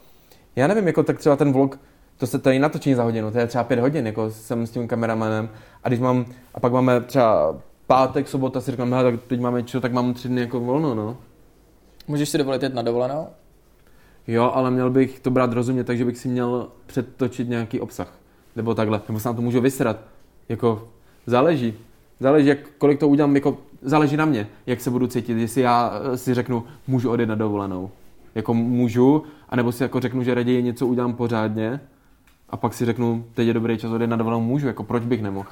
Já 0.55 0.67
nevím, 0.67 0.87
jako 0.87 1.03
tak 1.03 1.19
třeba 1.19 1.35
ten 1.35 1.53
vlog, 1.53 1.79
to 2.17 2.27
se 2.27 2.39
to 2.39 2.49
je 2.49 2.59
natočení 2.59 2.95
za 2.95 3.03
hodinu, 3.03 3.31
to 3.31 3.37
je 3.37 3.47
třeba 3.47 3.63
pět 3.63 3.79
hodin, 3.79 4.05
jako 4.05 4.31
jsem 4.31 4.67
s 4.67 4.71
tím 4.71 4.87
kameramanem. 4.87 5.49
A 5.83 5.87
když 5.87 5.99
mám, 5.99 6.25
a 6.53 6.59
pak 6.59 6.71
máme 6.71 7.01
třeba 7.01 7.55
pátek, 7.87 8.27
sobota, 8.27 8.61
si 8.61 8.71
říkám, 8.71 8.91
tak 8.91 9.23
teď 9.27 9.39
máme 9.39 9.63
čo, 9.63 9.81
tak 9.81 9.93
mám 9.93 10.13
tři 10.13 10.27
dny 10.27 10.41
jako 10.41 10.59
volno, 10.59 10.95
no. 10.95 11.17
Můžeš 12.07 12.29
si 12.29 12.37
dovolit 12.37 12.63
jet 12.63 12.73
na 12.73 12.81
dovolenou? 12.81 13.27
Jo, 14.27 14.51
ale 14.53 14.71
měl 14.71 14.89
bych 14.89 15.19
to 15.19 15.31
brát 15.31 15.53
rozumně, 15.53 15.83
takže 15.83 16.05
bych 16.05 16.17
si 16.17 16.27
měl 16.27 16.67
předtočit 16.85 17.49
nějaký 17.49 17.79
obsah. 17.79 18.13
Nebo 18.55 18.75
takhle, 18.75 19.01
nebo 19.07 19.19
se 19.19 19.29
na 19.29 19.33
to 19.33 19.41
můžu 19.41 19.61
vysrat. 19.61 19.97
Jako, 20.49 20.87
záleží. 21.25 21.73
Záleží, 22.19 22.47
jak, 22.47 22.57
kolik 22.77 22.99
to 22.99 23.07
udělám, 23.07 23.35
jako, 23.35 23.57
záleží 23.81 24.17
na 24.17 24.25
mě, 24.25 24.47
jak 24.65 24.81
se 24.81 24.89
budu 24.89 25.07
cítit. 25.07 25.37
Jestli 25.37 25.61
já 25.61 26.01
eh, 26.13 26.17
si 26.17 26.33
řeknu, 26.33 26.63
můžu 26.87 27.11
odjet 27.11 27.29
na 27.29 27.35
dovolenou. 27.35 27.91
Jako 28.35 28.53
můžu, 28.53 29.23
anebo 29.49 29.71
si 29.71 29.83
jako 29.83 29.99
řeknu, 29.99 30.23
že 30.23 30.33
raději 30.33 30.63
něco 30.63 30.87
udělám 30.87 31.13
pořádně, 31.13 31.79
a 32.49 32.57
pak 32.57 32.73
si 32.73 32.85
řeknu, 32.85 33.25
teď 33.33 33.47
je 33.47 33.53
dobrý 33.53 33.77
čas 33.77 33.91
odjet 33.91 34.09
na 34.09 34.15
dovolenou, 34.15 34.41
můžu, 34.41 34.67
jako 34.67 34.83
proč 34.83 35.03
bych 35.03 35.21
nemohl. 35.21 35.49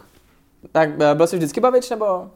Tak 0.72 0.90
eh, 1.00 1.16
byl 1.16 1.28
jsi 1.28 1.36
vždycky 1.38 1.62
bavič, 1.62 1.90
nebo? 1.90 2.30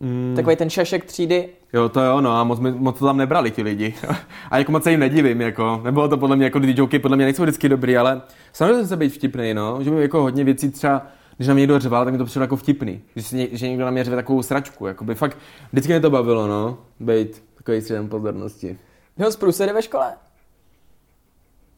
Mm. 0.00 0.32
Takový 0.36 0.56
ten 0.56 0.70
šašek 0.70 1.04
třídy. 1.04 1.48
Jo, 1.72 1.88
to 1.88 2.00
jo, 2.00 2.20
no 2.20 2.30
a 2.30 2.44
moc, 2.44 2.60
moc 2.60 2.98
to 2.98 3.06
tam 3.06 3.16
nebrali 3.16 3.50
ti 3.50 3.62
lidi. 3.62 3.94
a 4.50 4.58
jako 4.58 4.72
moc 4.72 4.84
se 4.84 4.90
jim 4.90 5.00
nedivím, 5.00 5.40
jako. 5.40 5.80
Nebylo 5.84 6.08
to 6.08 6.16
podle 6.16 6.36
mě, 6.36 6.44
jako 6.44 6.60
ty 6.60 6.74
joky 6.76 6.98
podle 6.98 7.16
mě 7.16 7.24
nejsou 7.24 7.42
vždycky 7.42 7.68
dobrý, 7.68 7.96
ale 7.96 8.22
snažil 8.52 8.76
jsem 8.76 8.86
se 8.86 8.96
být 8.96 9.08
vtipný, 9.08 9.54
no. 9.54 9.78
Že 9.82 9.90
by 9.90 10.02
jako 10.02 10.22
hodně 10.22 10.44
věcí 10.44 10.70
třeba, 10.70 11.06
když 11.36 11.48
na 11.48 11.54
mě 11.54 11.60
někdo 11.60 11.78
řval, 11.78 12.04
tak 12.04 12.12
mi 12.12 12.18
to 12.18 12.24
přišlo 12.24 12.42
jako 12.42 12.56
vtipný. 12.56 13.00
Že, 13.16 13.22
si, 13.22 13.48
že 13.52 13.68
někdo 13.68 13.84
na 13.84 13.90
mě 13.90 14.04
řve 14.04 14.16
takovou 14.16 14.42
sračku, 14.42 14.86
jako 14.86 15.04
by 15.04 15.14
fakt, 15.14 15.38
vždycky 15.72 15.92
mě 15.92 16.00
to 16.00 16.10
bavilo, 16.10 16.46
no. 16.46 16.78
Být 17.00 17.42
takový 17.68 17.80
středem 17.80 18.08
pozornosti. 18.08 18.78
Měl 19.16 19.32
jsi 19.32 19.38
průsedy 19.38 19.72
ve 19.72 19.82
škole? 19.82 20.12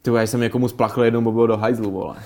Ty 0.02 0.10
já 0.10 0.22
jsem 0.22 0.40
někomu 0.40 0.68
splachl 0.68 1.04
jednou 1.04 1.20
mobil 1.20 1.46
do 1.46 1.56
hajzlu, 1.56 1.90
vole. 1.90 2.16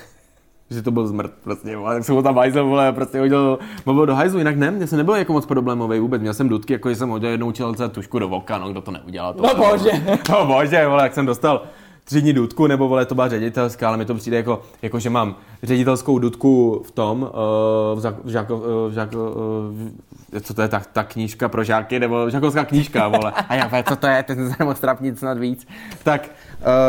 Že 0.70 0.82
to 0.82 0.90
byl 0.90 1.06
zmrt, 1.06 1.32
prostě, 1.44 1.76
vole. 1.76 1.94
Tak 1.94 2.04
jsem 2.04 2.14
ho 2.14 2.22
tam 2.22 2.36
hajzl, 2.36 2.64
vole, 2.64 2.92
prostě 2.92 3.18
hodil 3.18 3.58
mobil 3.86 4.06
do 4.06 4.14
hajzlu, 4.14 4.38
jinak 4.38 4.56
ne, 4.56 4.70
mě 4.70 4.86
se 4.86 4.96
nebyl 4.96 5.14
jako 5.14 5.32
moc 5.32 5.46
problémový 5.46 5.98
vůbec. 5.98 6.22
Měl 6.22 6.34
jsem 6.34 6.48
dudky, 6.48 6.72
jako 6.72 6.90
že 6.90 6.96
jsem 6.96 7.08
hodil 7.08 7.30
jednou 7.30 7.52
čelce 7.52 7.88
tušku 7.88 8.18
do 8.18 8.28
voka, 8.28 8.58
no 8.58 8.68
kdo 8.68 8.80
to 8.80 8.90
neudělal. 8.90 9.34
To 9.34 9.42
no 9.42 9.54
bože. 9.54 9.90
No 10.28 10.46
bože, 10.46 10.86
vole, 10.86 11.02
jak 11.02 11.14
jsem 11.14 11.26
dostal 11.26 11.62
tři 12.04 12.20
dní 12.20 12.32
dudku, 12.32 12.66
nebo 12.66 12.88
vole, 12.88 13.06
to 13.06 13.14
byla 13.14 13.28
ředitelská, 13.28 13.88
ale 13.88 13.96
mi 13.96 14.04
to 14.04 14.14
přijde 14.14 14.36
jako, 14.36 14.62
jako 14.82 14.98
že 14.98 15.10
mám 15.10 15.36
ředitelskou 15.62 16.18
dudku 16.18 16.82
v 16.86 16.90
tom, 16.90 17.22
uh, 17.22 17.98
v, 17.98 18.02
žák, 18.02 18.14
v, 18.24 18.28
žák, 18.28 18.50
v, 18.50 18.92
žák, 18.92 19.12
uh, 19.12 20.40
co 20.40 20.54
to 20.54 20.62
je 20.62 20.68
ta, 20.68 20.82
ta 20.92 21.04
knížka 21.04 21.48
pro 21.48 21.64
žáky, 21.64 21.98
nebo 21.98 22.30
žákovská 22.30 22.64
knížka, 22.64 23.08
vole. 23.08 23.32
A 23.48 23.54
já, 23.54 23.82
co 23.88 23.96
to 23.96 24.06
je, 24.06 24.22
ten 24.22 24.50
se 24.50 24.56
nemohl 24.58 24.76
strapnit 24.76 25.18
snad 25.18 25.38
víc. 25.38 25.66
Tak 26.02 26.30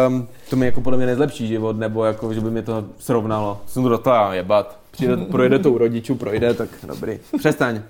um, 0.08 0.28
to 0.50 0.56
mi 0.56 0.66
jako 0.66 0.82
podle 0.82 0.98
mě 0.98 1.06
nezlepší 1.06 1.48
život, 1.48 1.78
nebo 1.78 2.06
jako, 2.06 2.34
že 2.34 2.42
by 2.42 2.52
mi 2.52 2.62
to 2.62 2.86
srovnalo. 2.98 3.62
Jsem 3.66 3.84
to 3.84 3.90
do 3.90 3.98
toho 3.98 4.34
jebat. 4.34 4.80
Přijde, 4.92 5.18
projde 5.18 5.60
to 5.60 5.72
u 5.72 5.78
rodičů, 5.78 6.16
projde, 6.16 6.54
tak 6.54 6.70
dobrý. 6.88 7.20
Přestaň. 7.38 7.82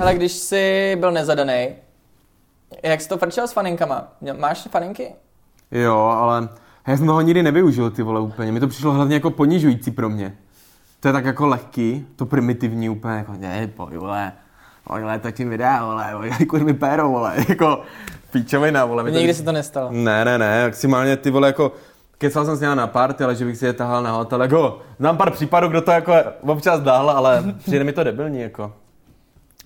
Ale 0.00 0.14
když 0.14 0.32
jsi 0.32 0.96
byl 1.00 1.12
nezadaný, 1.12 1.68
jak 2.82 3.00
jsi 3.00 3.08
to 3.08 3.18
frčel 3.18 3.48
s 3.48 3.52
faninkama? 3.52 4.12
Máš 4.38 4.68
faninky? 4.70 5.12
Jo, 5.70 5.96
ale 5.96 6.48
já 6.86 6.96
jsem 6.96 7.06
toho 7.06 7.20
nikdy 7.20 7.42
nevyužil, 7.42 7.90
ty 7.90 8.02
vole, 8.02 8.20
úplně. 8.20 8.52
Mi 8.52 8.60
to 8.60 8.68
přišlo 8.68 8.92
hlavně 8.92 9.14
jako 9.14 9.30
ponižující 9.30 9.90
pro 9.90 10.08
mě. 10.08 10.36
To 11.00 11.08
je 11.08 11.12
tak 11.12 11.24
jako 11.24 11.46
lehký, 11.46 12.06
to 12.16 12.26
primitivní 12.26 12.88
úplně, 12.88 13.14
jako 13.14 13.32
ne, 13.38 13.66
pojď, 13.66 13.94
vole, 13.94 14.32
vole, 14.88 15.18
točím 15.18 15.50
videa, 15.50 15.84
vole, 15.84 16.14
kur 16.48 16.64
mi 16.64 16.74
péro, 16.74 17.08
vole, 17.08 17.34
jako 17.48 17.82
píčovina, 18.32 18.84
vole. 18.84 19.10
Nikdy 19.10 19.32
to... 19.32 19.34
se 19.34 19.42
to 19.42 19.52
nestalo. 19.52 19.88
Ne, 19.92 20.24
ne, 20.24 20.38
ne, 20.38 20.64
maximálně 20.64 21.16
ty 21.16 21.30
vole, 21.30 21.48
jako, 21.48 21.72
kecal 22.18 22.44
jsem 22.44 22.56
s 22.56 22.60
ním 22.60 22.74
na 22.74 22.86
party, 22.86 23.24
ale 23.24 23.34
že 23.34 23.44
bych 23.44 23.56
si 23.56 23.66
je 23.66 23.72
tahal 23.72 24.02
na 24.02 24.12
hotel, 24.12 24.42
jako, 24.42 24.80
znám 24.98 25.16
pár 25.16 25.30
případů, 25.30 25.68
kdo 25.68 25.80
to 25.80 25.90
jako 25.90 26.12
občas 26.40 26.80
dal, 26.80 27.10
ale 27.10 27.54
přijde 27.58 27.84
mi 27.84 27.92
to 27.92 28.04
debilní, 28.04 28.40
jako. 28.40 28.72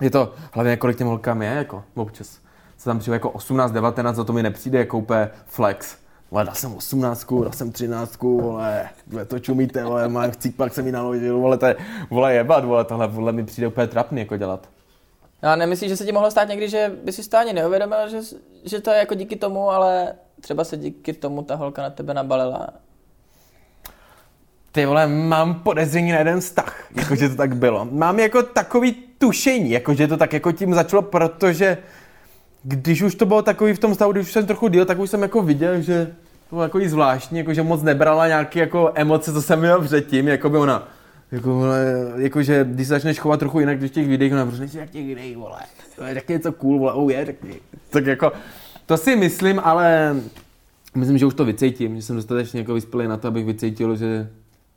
Je 0.01 0.09
to, 0.09 0.33
hlavně 0.53 0.77
kolik 0.77 0.97
těm 0.97 1.07
holkám 1.07 1.41
je, 1.41 1.49
jako, 1.49 1.83
občas 1.95 2.41
se 2.81 2.89
tam 2.89 2.99
přijde 2.99 3.15
jako 3.15 3.29
18, 3.29 3.71
19, 3.71 4.15
za 4.15 4.23
to 4.23 4.33
mi 4.33 4.43
nepřijde 4.43 4.79
jako 4.79 4.97
úplně 4.97 5.29
flex. 5.45 5.95
Vole, 6.31 6.45
dal 6.45 6.55
jsem 6.55 6.75
18, 6.75 7.33
dal 7.43 7.51
jsem 7.51 7.71
13, 7.71 8.21
vole, 8.21 8.89
vole 9.07 9.25
to 9.25 9.39
čumíte, 9.39 9.83
vole, 9.83 10.07
mám 10.07 10.31
pak 10.55 10.73
se 10.73 10.81
mi 10.81 10.91
naložil, 10.91 11.39
vole, 11.39 11.57
to 11.57 11.65
je, 11.65 11.75
vole, 12.09 12.33
jebat, 12.33 12.65
vole, 12.65 12.85
tohle, 12.85 13.07
vole, 13.07 13.31
mi 13.31 13.45
přijde 13.45 13.67
úplně 13.67 13.87
trapný 13.87 14.19
jako 14.19 14.37
dělat. 14.37 14.69
A 15.41 15.55
nemyslíš, 15.55 15.89
že 15.89 15.97
se 15.97 16.05
ti 16.05 16.11
mohlo 16.11 16.31
stát 16.31 16.47
někdy, 16.47 16.69
že 16.69 16.91
by 17.03 17.11
si 17.11 17.29
to 17.29 17.37
ani 17.37 17.53
neuvědomil, 17.53 18.09
že, 18.09 18.19
že 18.65 18.81
to 18.81 18.91
je 18.91 18.97
jako 18.97 19.13
díky 19.15 19.35
tomu, 19.35 19.69
ale 19.69 20.13
třeba 20.41 20.63
se 20.63 20.77
díky 20.77 21.13
tomu 21.13 21.43
ta 21.43 21.55
holka 21.55 21.81
na 21.81 21.89
tebe 21.89 22.13
nabalila? 22.13 22.69
Ty 24.71 24.85
vole, 24.85 25.07
mám 25.07 25.55
podezření 25.55 26.11
na 26.11 26.17
jeden 26.17 26.39
vztah, 26.39 26.85
jakože 26.95 27.29
to 27.29 27.35
tak 27.35 27.55
bylo. 27.55 27.87
Mám 27.91 28.19
jako 28.19 28.43
takový 28.43 28.91
tušení, 29.17 29.71
jakože 29.71 30.07
to 30.07 30.17
tak 30.17 30.33
jako 30.33 30.51
tím 30.51 30.73
začalo, 30.73 31.01
protože 31.01 31.77
když 32.63 33.01
už 33.01 33.15
to 33.15 33.25
bylo 33.25 33.41
takový 33.41 33.73
v 33.73 33.79
tom 33.79 33.95
stavu, 33.95 34.11
když 34.11 34.27
už 34.27 34.33
jsem 34.33 34.45
trochu 34.45 34.67
díl, 34.67 34.85
tak 34.85 34.99
už 34.99 35.09
jsem 35.09 35.21
jako 35.21 35.41
viděl, 35.41 35.81
že 35.81 36.05
to 36.49 36.55
bylo 36.55 36.63
jako 36.63 36.79
zvláštní, 36.85 37.37
jako 37.37 37.53
že 37.53 37.63
moc 37.63 37.83
nebrala 37.83 38.27
nějaké 38.27 38.59
jako 38.59 38.91
emoce, 38.95 39.33
co 39.33 39.41
jsem 39.41 39.59
měl 39.59 39.81
předtím, 39.81 40.27
jako 40.27 40.49
by 40.49 40.57
ona, 40.57 40.87
jako, 41.31 41.63
jako, 42.15 42.43
že 42.43 42.65
když 42.69 42.87
se 42.87 42.93
začneš 42.93 43.19
chovat 43.19 43.39
trochu 43.39 43.59
jinak, 43.59 43.77
když 43.77 43.91
těch 43.91 44.07
videích, 44.07 44.33
ona 44.33 44.45
prostě 44.45 44.77
jak 44.77 44.89
těch 44.89 45.05
videí, 45.05 45.35
vole, 45.35 45.59
tak 46.13 46.29
něco 46.29 46.51
cool, 46.51 46.79
vole, 46.79 46.93
oh 46.93 47.11
je, 47.11 47.25
řekni. 47.25 47.59
Tak 47.89 48.05
jako, 48.05 48.31
to 48.85 48.97
si 48.97 49.15
myslím, 49.15 49.59
ale 49.63 50.15
myslím, 50.95 51.17
že 51.17 51.25
už 51.25 51.33
to 51.33 51.45
vycítím, 51.45 51.95
že 51.95 52.01
jsem 52.01 52.15
dostatečně 52.15 52.59
jako 52.59 52.73
vyspělý 52.73 53.07
na 53.07 53.17
to, 53.17 53.27
abych 53.27 53.45
vycítil, 53.45 53.95
že 53.95 54.29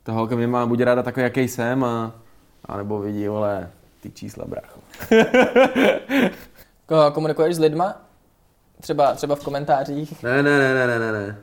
ta 0.03 0.11
holka 0.11 0.35
mě 0.35 0.47
má 0.47 0.65
buď 0.65 0.81
ráda 0.81 1.03
takový, 1.03 1.23
jaký 1.23 1.47
jsem, 1.47 1.83
a, 1.83 2.15
a 2.65 2.77
nebo 2.77 2.99
vidí, 2.99 3.27
vole, 3.27 3.69
ty 4.01 4.11
čísla, 4.11 4.45
brácho. 4.47 4.79
Komunikuješ 7.13 7.55
s 7.55 7.59
lidma? 7.59 8.01
Třeba, 8.81 9.13
třeba 9.13 9.35
v 9.35 9.43
komentářích? 9.43 10.23
Ne, 10.23 10.43
ne, 10.43 10.59
ne, 10.59 10.73
ne, 10.73 10.87
ne, 10.87 10.99
ne, 10.99 11.11
ne. 11.11 11.37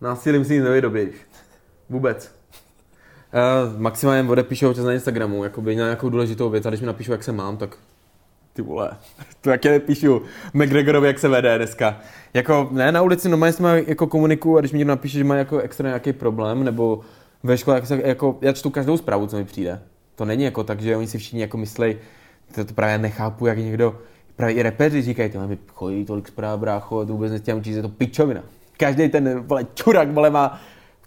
Násilím 0.00 0.44
si 0.44 0.54
nic 0.54 0.64
nevydobíš. 0.64 1.14
Vůbec. 1.88 2.34
Já 3.32 3.72
maximálně 3.76 4.30
odepíšu 4.30 4.68
občas 4.68 4.84
na 4.84 4.92
Instagramu, 4.92 5.44
jakoby 5.44 5.76
nějakou 5.76 6.08
důležitou 6.08 6.50
věc 6.50 6.66
a 6.66 6.68
když 6.68 6.80
mi 6.80 6.86
napíšu, 6.86 7.12
jak 7.12 7.24
se 7.24 7.32
mám, 7.32 7.56
tak 7.56 7.76
ty 8.52 8.62
vole, 8.62 8.90
to 9.40 9.50
jak 9.50 9.64
já 9.64 9.80
píšu 9.80 10.22
McGregorovi, 10.54 11.06
jak 11.06 11.18
se 11.18 11.28
vede 11.28 11.58
dneska. 11.58 12.00
Jako, 12.34 12.68
ne, 12.72 12.92
na 12.92 13.02
ulici 13.02 13.28
normálně 13.28 13.52
jsme 13.52 13.82
jako 13.86 14.06
komunikuju 14.06 14.56
a 14.56 14.60
když 14.60 14.72
mi 14.72 14.78
někdo 14.78 14.92
napíše, 14.92 15.18
že 15.18 15.24
má 15.24 15.34
jako 15.34 15.58
extra 15.58 15.88
nějaký 15.88 16.12
problém, 16.12 16.64
nebo 16.64 17.00
ve 17.42 17.58
škole, 17.58 17.76
jak 17.76 17.86
se, 17.86 18.00
jako, 18.04 18.38
já 18.40 18.52
čtu 18.52 18.70
každou 18.70 18.96
zprávu, 18.96 19.26
co 19.26 19.36
mi 19.36 19.44
přijde. 19.44 19.80
To 20.14 20.24
není 20.24 20.44
jako 20.44 20.64
tak, 20.64 20.80
že 20.80 20.96
oni 20.96 21.06
si 21.06 21.18
všichni 21.18 21.40
jako 21.40 21.56
myslej, 21.56 21.98
to, 22.54 22.64
to 22.64 22.74
právě 22.74 22.98
nechápu, 22.98 23.46
jak 23.46 23.58
někdo 23.58 23.98
Právě 24.40 24.56
i 24.56 24.62
repeři 24.62 25.02
říkají, 25.02 25.30
mi 25.46 25.58
chodí 25.74 26.04
tolik 26.04 26.28
zpráv, 26.28 26.60
brácho, 26.60 27.06
to 27.06 27.12
vůbec 27.12 27.32
nechtěl 27.32 27.60
číst, 27.60 27.76
je 27.76 27.82
to 27.82 27.88
pičovina. 27.88 28.42
Každý 28.76 29.08
ten 29.08 29.40
vole, 29.40 29.66
čurák 29.74 30.12
vole, 30.12 30.30
má 30.30 30.60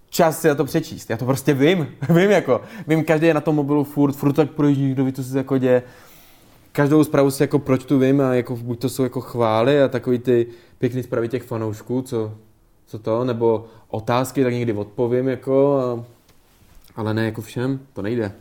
čas 0.09 0.41
si 0.41 0.47
na 0.47 0.55
to 0.55 0.65
přečíst. 0.65 1.09
Já 1.09 1.17
to 1.17 1.25
prostě 1.25 1.53
vím, 1.53 1.87
vím 2.09 2.31
jako, 2.31 2.61
vím, 2.87 3.03
každý 3.03 3.27
je 3.27 3.33
na 3.33 3.41
tom 3.41 3.55
mobilu 3.55 3.83
furt, 3.83 4.13
furt 4.13 4.33
tak 4.33 4.51
projíždí, 4.51 4.91
kdo 4.91 5.05
ví, 5.05 5.13
co 5.13 5.23
se 5.23 5.37
jako 5.37 5.57
děje. 5.57 5.83
Každou 6.71 7.03
zprávu 7.03 7.31
si 7.31 7.43
jako 7.43 7.59
proč 7.59 7.85
tu 7.85 7.99
vím 7.99 8.21
a 8.21 8.33
jako 8.33 8.55
buď 8.55 8.79
to 8.79 8.89
jsou 8.89 9.03
jako 9.03 9.21
chvály 9.21 9.81
a 9.81 9.87
takový 9.87 10.19
ty 10.19 10.47
pěkný 10.79 11.03
zprávy 11.03 11.29
těch 11.29 11.43
fanoušků, 11.43 12.01
co, 12.01 12.33
co 12.85 12.99
to, 12.99 13.23
nebo 13.23 13.65
otázky, 13.89 14.43
tak 14.43 14.53
někdy 14.53 14.73
odpovím 14.73 15.27
jako, 15.27 15.77
a, 15.77 16.05
ale 16.95 17.13
ne 17.13 17.25
jako 17.25 17.41
všem, 17.41 17.79
to 17.93 18.01
nejde 18.01 18.31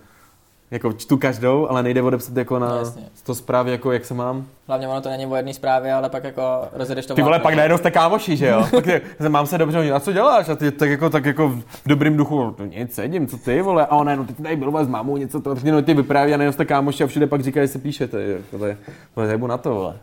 jako 0.73 0.93
čtu 0.93 1.17
každou, 1.17 1.71
ale 1.71 1.83
nejde 1.83 2.03
odepsat 2.03 2.37
jako 2.37 2.59
na 2.59 2.69
no, 2.69 2.93
to 3.23 3.35
zprávy, 3.35 3.71
jako 3.71 3.93
jak 3.93 4.05
se 4.05 4.15
mám. 4.15 4.47
Hlavně 4.67 4.89
ono 4.89 5.01
to 5.01 5.09
není 5.09 5.27
o 5.27 5.37
jedné 5.37 5.55
zprávě, 5.55 5.93
ale 5.93 6.09
pak 6.09 6.25
jako 6.25 6.69
rozjedeš 6.73 7.07
to 7.07 7.15
Ty 7.15 7.23
vole, 7.23 7.39
pak 7.39 7.55
najednou 7.55 7.79
jste 7.79 7.91
kámoši, 7.91 8.37
že 8.37 8.47
jo? 8.47 8.67
pak 8.75 8.87
je, 8.87 9.01
mám 9.29 9.47
se 9.47 9.59
dobře, 9.59 9.93
a 9.93 10.01
co 10.01 10.13
děláš? 10.13 10.49
A 10.49 10.57
ty 10.57 10.71
tak 10.71 10.91
jako, 10.91 11.11
tak 11.11 11.25
jako 11.25 11.49
v 11.49 11.63
dobrým 11.87 12.17
duchu, 12.17 12.55
to 12.57 12.65
nic, 12.65 12.95
sedím, 12.95 13.27
co 13.27 13.37
ty, 13.37 13.63
vole? 13.63 13.87
A 13.87 13.97
ona, 13.97 14.15
no 14.15 14.25
ty 14.25 14.35
tady 14.35 14.57
byl 14.57 14.85
s 14.85 14.89
mámou, 14.89 15.17
něco 15.17 15.41
to, 15.41 15.55
no 15.65 15.83
ty 15.83 15.95
vypráví 15.95 16.35
a 16.35 16.37
najednou 16.37 16.53
jste 16.53 16.65
kámoši 16.65 17.05
a 17.05 17.07
všude 17.07 17.27
pak 17.27 17.41
říkají, 17.41 17.67
že 17.67 17.73
se 17.73 17.79
píšete, 17.79 18.23
jako 18.23 18.59
to 18.59 18.67
je, 18.67 18.79
vole, 19.17 19.39
na 19.49 19.59
to, 19.59 19.75
vole. 19.75 19.97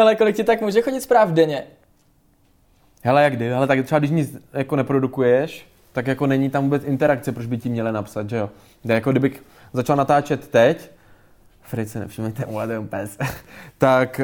Ale 0.00 0.14
kolik 0.14 0.36
ti 0.36 0.44
tak 0.44 0.60
může 0.60 0.82
chodit 0.82 1.00
zpráv 1.00 1.28
denně? 1.28 1.62
Hele, 3.02 3.22
jak 3.22 3.36
kdy, 3.36 3.52
ale 3.52 3.66
tak 3.66 3.84
třeba 3.84 3.98
když 3.98 4.10
nic 4.10 4.36
jako 4.52 4.76
neprodukuješ, 4.76 5.66
tak 5.92 6.06
jako 6.06 6.26
není 6.26 6.50
tam 6.50 6.64
vůbec 6.64 6.84
interakce, 6.84 7.32
proč 7.32 7.46
by 7.46 7.58
ti 7.58 7.68
měli 7.68 7.92
napsat, 7.92 8.30
že 8.30 8.36
jo? 8.36 8.50
Jako 8.84 9.10
kdybych 9.10 9.42
začal 9.76 9.96
natáčet 9.96 10.48
teď, 10.48 10.90
Fritz 11.62 11.94
nevšimněte, 11.94 12.44
vole, 12.48 12.66
to 12.68 12.82
pes, 12.82 13.18
tak 13.78 14.20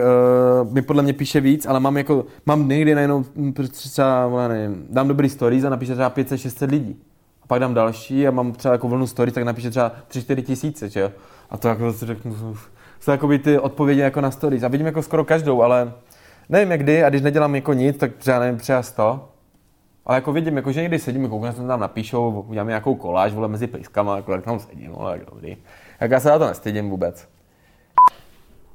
uh, 0.64 0.72
mi 0.72 0.82
podle 0.82 1.02
mě 1.02 1.12
píše 1.12 1.40
víc, 1.40 1.66
ale 1.66 1.80
mám 1.80 1.96
jako, 1.96 2.26
mám 2.46 2.68
někdy 2.68 2.94
najednou 2.94 3.24
hm, 3.36 3.52
prostě 3.52 3.88
třeba, 3.88 4.48
nevím, 4.48 4.86
dám 4.90 5.08
dobrý 5.08 5.28
stories 5.28 5.64
a 5.64 5.70
napíše 5.70 5.92
třeba 5.92 6.10
500-600 6.10 6.70
lidí. 6.70 6.96
A 7.42 7.46
pak 7.46 7.60
dám 7.60 7.74
další 7.74 8.28
a 8.28 8.30
mám 8.30 8.52
třeba 8.52 8.74
jako 8.74 8.88
vlnu 8.88 9.06
stories, 9.06 9.34
tak 9.34 9.44
napíše 9.44 9.70
třeba 9.70 9.92
3-4 10.10 10.42
tisíce, 10.42 10.88
že 10.88 11.00
jo. 11.00 11.12
A 11.50 11.56
to 11.56 11.68
jako 11.68 11.92
si 11.92 12.06
řeknu, 12.06 12.56
jsou 13.00 13.10
jako 13.10 13.38
ty 13.38 13.58
odpovědi 13.58 14.00
jako 14.00 14.20
na 14.20 14.30
stories. 14.30 14.62
A 14.62 14.68
vidím 14.68 14.86
jako 14.86 15.02
skoro 15.02 15.24
každou, 15.24 15.62
ale 15.62 15.92
nevím 16.48 16.70
jak 16.70 16.80
kdy, 16.82 17.04
a 17.04 17.08
když 17.08 17.22
nedělám 17.22 17.54
jako 17.54 17.72
nic, 17.72 17.96
tak 17.96 18.12
třeba 18.16 18.38
nevím, 18.38 18.58
třeba 18.58 18.82
100. 18.82 19.31
Ale 20.06 20.16
jako 20.16 20.32
vidím, 20.32 20.56
jako, 20.56 20.72
že 20.72 20.82
někdy 20.82 20.98
sedím, 20.98 21.28
koukám, 21.28 21.52
se 21.52 21.66
tam 21.66 21.80
napíšou, 21.80 22.44
udělám 22.48 22.68
nějakou 22.68 22.94
koláž, 22.94 23.32
vole, 23.32 23.48
mezi 23.48 23.66
pejskama, 23.66 24.16
jako 24.16 24.32
tak 24.32 24.44
tam 24.44 24.58
sedím, 24.58 24.92
vole, 24.92 25.12
jak 25.12 25.30
dobrý. 25.30 25.56
Jak 26.00 26.10
já 26.10 26.20
se 26.20 26.28
na 26.28 26.38
to 26.38 26.46
nestydím 26.46 26.90
vůbec. 26.90 27.28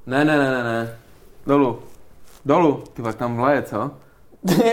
Ne, 0.06 0.26
ne, 0.26 0.38
ne, 0.38 0.52
ne, 0.52 0.64
ne. 0.64 0.98
Dolu. 1.48 1.80
Dolu. 2.46 2.84
Ty 2.94 3.02
pak 3.02 3.16
tam 3.16 3.36
vlaje, 3.36 3.64
co? 3.64 3.92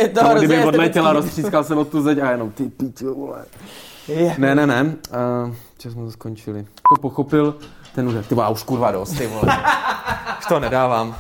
je 0.00 0.08
to 0.08 0.24
hrozně 0.24 0.46
kdyby 0.46 0.64
odletěla, 0.64 1.12
roztřískal 1.12 1.64
jsem 1.64 1.78
o 1.78 1.84
tu 1.84 2.02
zeď 2.02 2.18
a 2.18 2.30
jenom 2.30 2.50
ty 2.50 2.64
píčo, 2.64 3.14
vole. 3.14 3.44
Je. 4.08 4.34
Ne, 4.38 4.54
ne, 4.54 4.66
ne. 4.66 4.82
Uh, 4.82 5.54
čas 5.78 5.92
jsme 5.92 6.04
to 6.04 6.10
skončili. 6.10 6.58
Jako 6.58 7.00
pochopil 7.00 7.54
ten 7.94 8.08
úder. 8.08 8.24
Ty 8.24 8.34
já 8.38 8.48
už 8.48 8.62
kurva 8.62 8.92
dost, 8.92 9.18
ty 9.18 9.26
vole. 9.26 9.42
už 10.38 10.46
to 10.46 10.60
nedávám. 10.60 11.16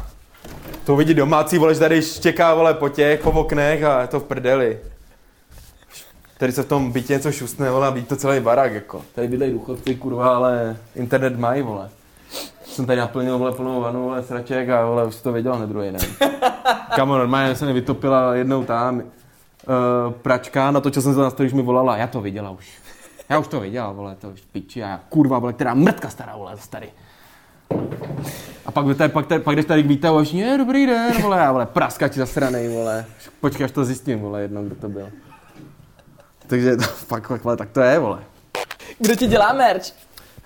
To 0.84 0.96
vidí 0.96 1.14
domácí, 1.14 1.58
vole, 1.58 1.74
že 1.74 1.80
tady 1.80 2.02
štěká, 2.02 2.54
vole, 2.54 2.74
po 2.74 2.88
těch, 2.88 3.22
po 3.22 3.30
oknech 3.30 3.84
a 3.84 4.00
je 4.00 4.06
to 4.06 4.20
v 4.20 4.24
prdeli. 4.24 4.78
Tady 6.38 6.52
se 6.52 6.62
v 6.62 6.68
tom 6.68 6.92
bytě 6.92 7.12
něco 7.12 7.32
šustne, 7.32 7.70
vole, 7.70 7.86
a 7.86 7.90
ví 7.90 8.02
to 8.02 8.16
celý 8.16 8.40
barák, 8.40 8.72
jako. 8.72 9.02
Tady 9.14 9.28
bydlejí 9.28 9.52
důchodci, 9.52 9.94
kurva, 9.94 10.36
ale 10.36 10.76
internet 10.94 11.38
mají, 11.38 11.62
vole. 11.62 11.90
Jsem 12.64 12.86
tady 12.86 12.98
naplnil, 12.98 13.38
vole, 13.38 13.52
plnou 13.52 13.80
vanu, 13.80 14.02
vole, 14.02 14.22
sraček 14.22 14.68
a, 14.68 14.86
vole, 14.86 15.04
už 15.04 15.16
to 15.16 15.32
věděl 15.32 15.58
na 15.58 15.66
druhý 15.66 15.90
den. 15.90 16.00
Kamo, 16.96 17.18
normálně 17.18 17.56
se 17.56 17.66
mi 17.66 17.72
vytopila 17.72 18.34
jednou 18.34 18.64
tam 18.64 18.96
uh, 18.96 19.02
pračka, 20.12 20.70
natočil 20.70 21.02
jsem 21.02 21.14
se 21.14 21.20
na 21.20 21.30
stole, 21.30 21.46
když 21.46 21.54
mi 21.54 21.62
volala, 21.62 21.96
já 21.96 22.06
to 22.06 22.20
viděla 22.20 22.50
už. 22.50 22.78
Já 23.28 23.38
už 23.38 23.48
to 23.48 23.60
viděla, 23.60 23.92
vole, 23.92 24.16
to 24.20 24.28
už 24.28 24.40
piči, 24.52 24.82
a 24.82 24.88
já, 24.88 25.00
kurva, 25.08 25.38
vole, 25.38 25.52
která 25.52 25.74
mrtka 25.74 26.10
stará, 26.10 26.36
vole, 26.36 26.56
starý. 26.56 26.88
A 28.66 28.72
pak, 28.72 28.96
tady, 28.96 29.12
pak, 29.12 29.26
tady, 29.26 29.42
pak 29.42 29.56
jdeš 29.56 29.64
tady 29.64 29.82
k 29.82 29.86
výtahu 29.86 30.16
a 30.16 30.20
už, 30.20 30.32
je, 30.32 30.58
dobrý 30.58 30.86
den, 30.86 31.22
vole, 31.22 31.38
já, 31.38 31.52
vole, 31.52 31.66
praskač 31.66 32.12
zasranej, 32.12 32.68
vole. 32.68 33.04
Počkej, 33.40 33.64
až 33.64 33.70
to 33.70 33.84
zjistím, 33.84 34.20
vole, 34.20 34.42
jednou, 34.42 34.64
kdo 34.64 34.74
to 34.74 34.88
byl. 34.88 35.08
Takže 36.46 36.76
to, 36.76 36.82
fakt, 36.82 37.26
fakt, 37.26 37.58
tak 37.58 37.70
to 37.70 37.80
je, 37.80 37.98
vole. 37.98 38.18
Kdo 38.98 39.14
ti 39.14 39.26
dělá 39.26 39.52
merch? 39.52 39.92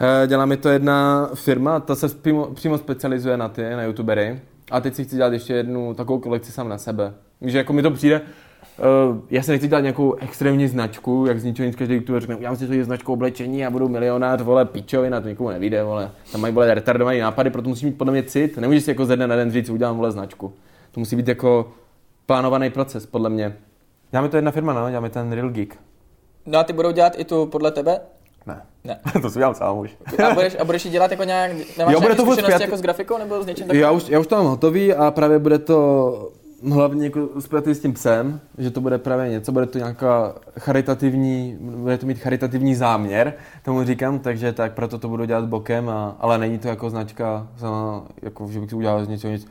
Eh, 0.00 0.26
Dělá 0.26 0.46
mi 0.46 0.56
to 0.56 0.68
jedna 0.68 1.30
firma, 1.34 1.80
ta 1.80 1.94
se 1.94 2.08
přímo, 2.08 2.46
přímo 2.46 2.78
specializuje 2.78 3.36
na 3.36 3.48
ty, 3.48 3.62
na 3.62 3.82
youtubery. 3.82 4.40
A 4.70 4.80
teď 4.80 4.94
si 4.94 5.04
chci 5.04 5.16
dělat 5.16 5.32
ještě 5.32 5.52
jednu 5.54 5.94
takovou 5.94 6.18
kolekci 6.18 6.52
sám 6.52 6.68
na 6.68 6.78
sebe. 6.78 7.14
Víš, 7.40 7.54
jako 7.54 7.72
mi 7.72 7.82
to 7.82 7.90
přijde, 7.90 8.20
uh, 8.20 9.18
já 9.30 9.42
se 9.42 9.52
nechci 9.52 9.68
dělat 9.68 9.80
nějakou 9.80 10.14
extrémní 10.14 10.68
značku, 10.68 11.24
jak 11.28 11.40
z 11.40 11.44
ničeho 11.44 11.66
nic 11.66 11.76
každý 11.76 11.94
youtuber 11.94 12.20
řekne, 12.20 12.36
já 12.40 12.56
si 12.56 12.66
to 12.66 12.72
je 12.72 12.84
značku 12.84 13.12
oblečení 13.12 13.66
a 13.66 13.70
budu 13.70 13.88
milionář, 13.88 14.42
vole, 14.42 14.64
pičovina, 14.64 15.20
to 15.20 15.28
nikomu 15.28 15.48
nevíde, 15.50 15.82
vole. 15.82 16.10
Tam 16.32 16.40
mají, 16.40 16.54
vole, 16.54 16.74
retardovaný 16.74 17.18
nápady, 17.18 17.50
proto 17.50 17.68
musí 17.68 17.86
mít 17.86 17.98
podle 17.98 18.12
mě 18.12 18.22
cit. 18.22 18.56
Nemůžeš 18.58 18.84
si 18.84 18.90
jako 18.90 19.04
ze 19.06 19.16
dne 19.16 19.26
na 19.26 19.36
den 19.36 19.50
říct, 19.50 19.70
udělám, 19.70 19.96
vole, 19.96 20.12
značku. 20.12 20.52
To 20.90 21.00
musí 21.00 21.16
být 21.16 21.28
jako 21.28 21.72
plánovaný 22.26 22.70
proces, 22.70 23.06
podle 23.06 23.30
mě. 23.30 23.56
Dělá 24.10 24.22
mi 24.22 24.28
to 24.28 24.36
jedna 24.36 24.50
firma, 24.50 24.72
no, 24.72 24.88
dělá 24.88 25.00
mi 25.00 25.10
ten 25.10 25.32
Real 25.32 25.50
Geek. 25.50 25.87
No 26.48 26.58
a 26.58 26.64
ty 26.64 26.72
budou 26.72 26.90
dělat 26.90 27.12
i 27.16 27.24
tu 27.24 27.46
podle 27.46 27.70
tebe? 27.70 28.00
Ne. 28.46 28.62
Ne. 28.84 29.00
to 29.22 29.30
si 29.30 29.38
dělám 29.38 29.54
sám 29.54 29.78
už. 29.78 29.96
A 30.30 30.34
budeš, 30.34 30.56
a 30.60 30.64
budeš 30.64 30.84
ji 30.84 30.90
dělat 30.90 31.10
jako 31.10 31.24
nějak, 31.24 31.52
nemáš 31.78 31.94
Jo, 31.94 32.00
bude 32.00 32.14
to 32.14 32.22
zkušenosti 32.22 32.52
zpět- 32.52 32.60
jako 32.60 32.76
s 32.76 32.80
grafikou 32.80 33.18
nebo 33.18 33.42
s 33.42 33.46
něčím 33.46 33.66
takovým? 33.66 33.82
Já 33.82 33.90
už, 33.90 34.08
já 34.08 34.20
už 34.20 34.26
to 34.26 34.36
mám 34.36 34.46
hotový 34.46 34.94
a 34.94 35.10
právě 35.10 35.38
bude 35.38 35.58
to 35.58 36.30
hlavně 36.72 37.04
jako 37.04 37.28
spjatý 37.40 37.74
s 37.74 37.80
tím 37.80 37.92
psem, 37.94 38.40
že 38.58 38.70
to 38.70 38.80
bude 38.80 38.98
právě 38.98 39.28
něco, 39.28 39.52
bude 39.52 39.66
to 39.66 39.78
nějaká 39.78 40.34
charitativní, 40.58 41.56
bude 41.60 41.98
to 41.98 42.06
mít 42.06 42.18
charitativní 42.18 42.74
záměr, 42.74 43.34
tomu 43.64 43.84
říkám, 43.84 44.18
takže 44.18 44.52
tak 44.52 44.72
proto 44.72 44.98
to 44.98 45.08
budu 45.08 45.24
dělat 45.24 45.44
bokem, 45.44 45.88
a, 45.88 46.16
ale 46.20 46.38
není 46.38 46.58
to 46.58 46.68
jako 46.68 46.90
značka, 46.90 47.46
za, 47.56 48.02
jako 48.22 48.48
že 48.48 48.60
bych 48.60 48.70
si 48.70 48.76
udělal 48.76 49.04
z 49.04 49.08
něčeho 49.08 49.32
nic, 49.32 49.46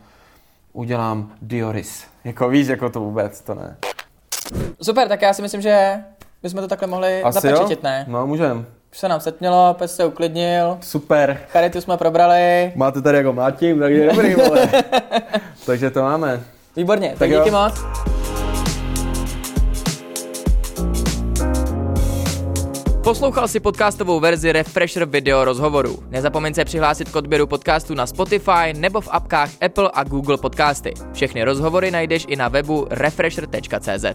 udělám 0.74 1.32
Dioris. 1.42 2.04
Jako 2.24 2.50
víš, 2.50 2.68
jako 2.68 2.90
to 2.90 3.00
vůbec, 3.00 3.42
to 3.42 3.56
ne. 3.56 3.78
Super, 4.82 5.08
tak 5.08 5.22
já 5.22 5.34
si 5.34 5.42
myslím, 5.42 5.62
že 5.62 5.98
bychom 6.44 6.62
to 6.62 6.68
takhle 6.68 6.88
mohli 6.88 7.24
zapečetit, 7.30 7.84
ne? 7.84 8.06
No, 8.08 8.28
můžem. 8.28 8.66
Už 8.92 8.98
se 8.98 9.08
nám 9.08 9.20
setmělo, 9.20 9.74
pes 9.74 9.96
se 9.96 10.06
uklidnil, 10.06 10.78
Super. 10.82 11.38
charitu 11.50 11.82
jsme 11.82 11.98
probrali. 11.98 12.72
Máte 12.76 13.02
tady 13.02 13.18
jako 13.18 13.34
mlátím, 13.34 13.80
takže 13.80 14.08
dobrý, 14.08 14.36
vole. 14.36 14.70
takže 15.66 15.90
to 15.90 16.02
máme. 16.02 16.40
Výborně, 16.76 17.10
tak, 17.10 17.18
Tak 17.20 17.30
jo. 17.30 17.40
díky 17.40 17.52
moc. 17.52 17.74
Poslouchal 23.04 23.48
si 23.48 23.60
podcastovou 23.60 24.20
verzi 24.20 24.52
Refresher 24.52 25.06
video 25.06 25.46
rozhovorů. 25.46 26.00
Nezapomeň 26.10 26.54
se 26.54 26.66
přihlásit 26.66 27.10
k 27.10 27.16
odběru 27.16 27.48
podcastu 27.48 27.94
na 27.94 28.08
Spotify 28.08 28.74
nebo 28.78 29.02
v 29.02 29.08
apkách 29.12 29.50
Apple 29.66 29.92
a 29.94 30.04
Google 30.04 30.38
Podcasty. 30.38 30.94
Všechny 31.14 31.44
rozhovory 31.44 31.92
najdeš 31.92 32.26
i 32.28 32.36
na 32.36 32.48
webu 32.48 32.88
refresher.cz. 32.90 34.06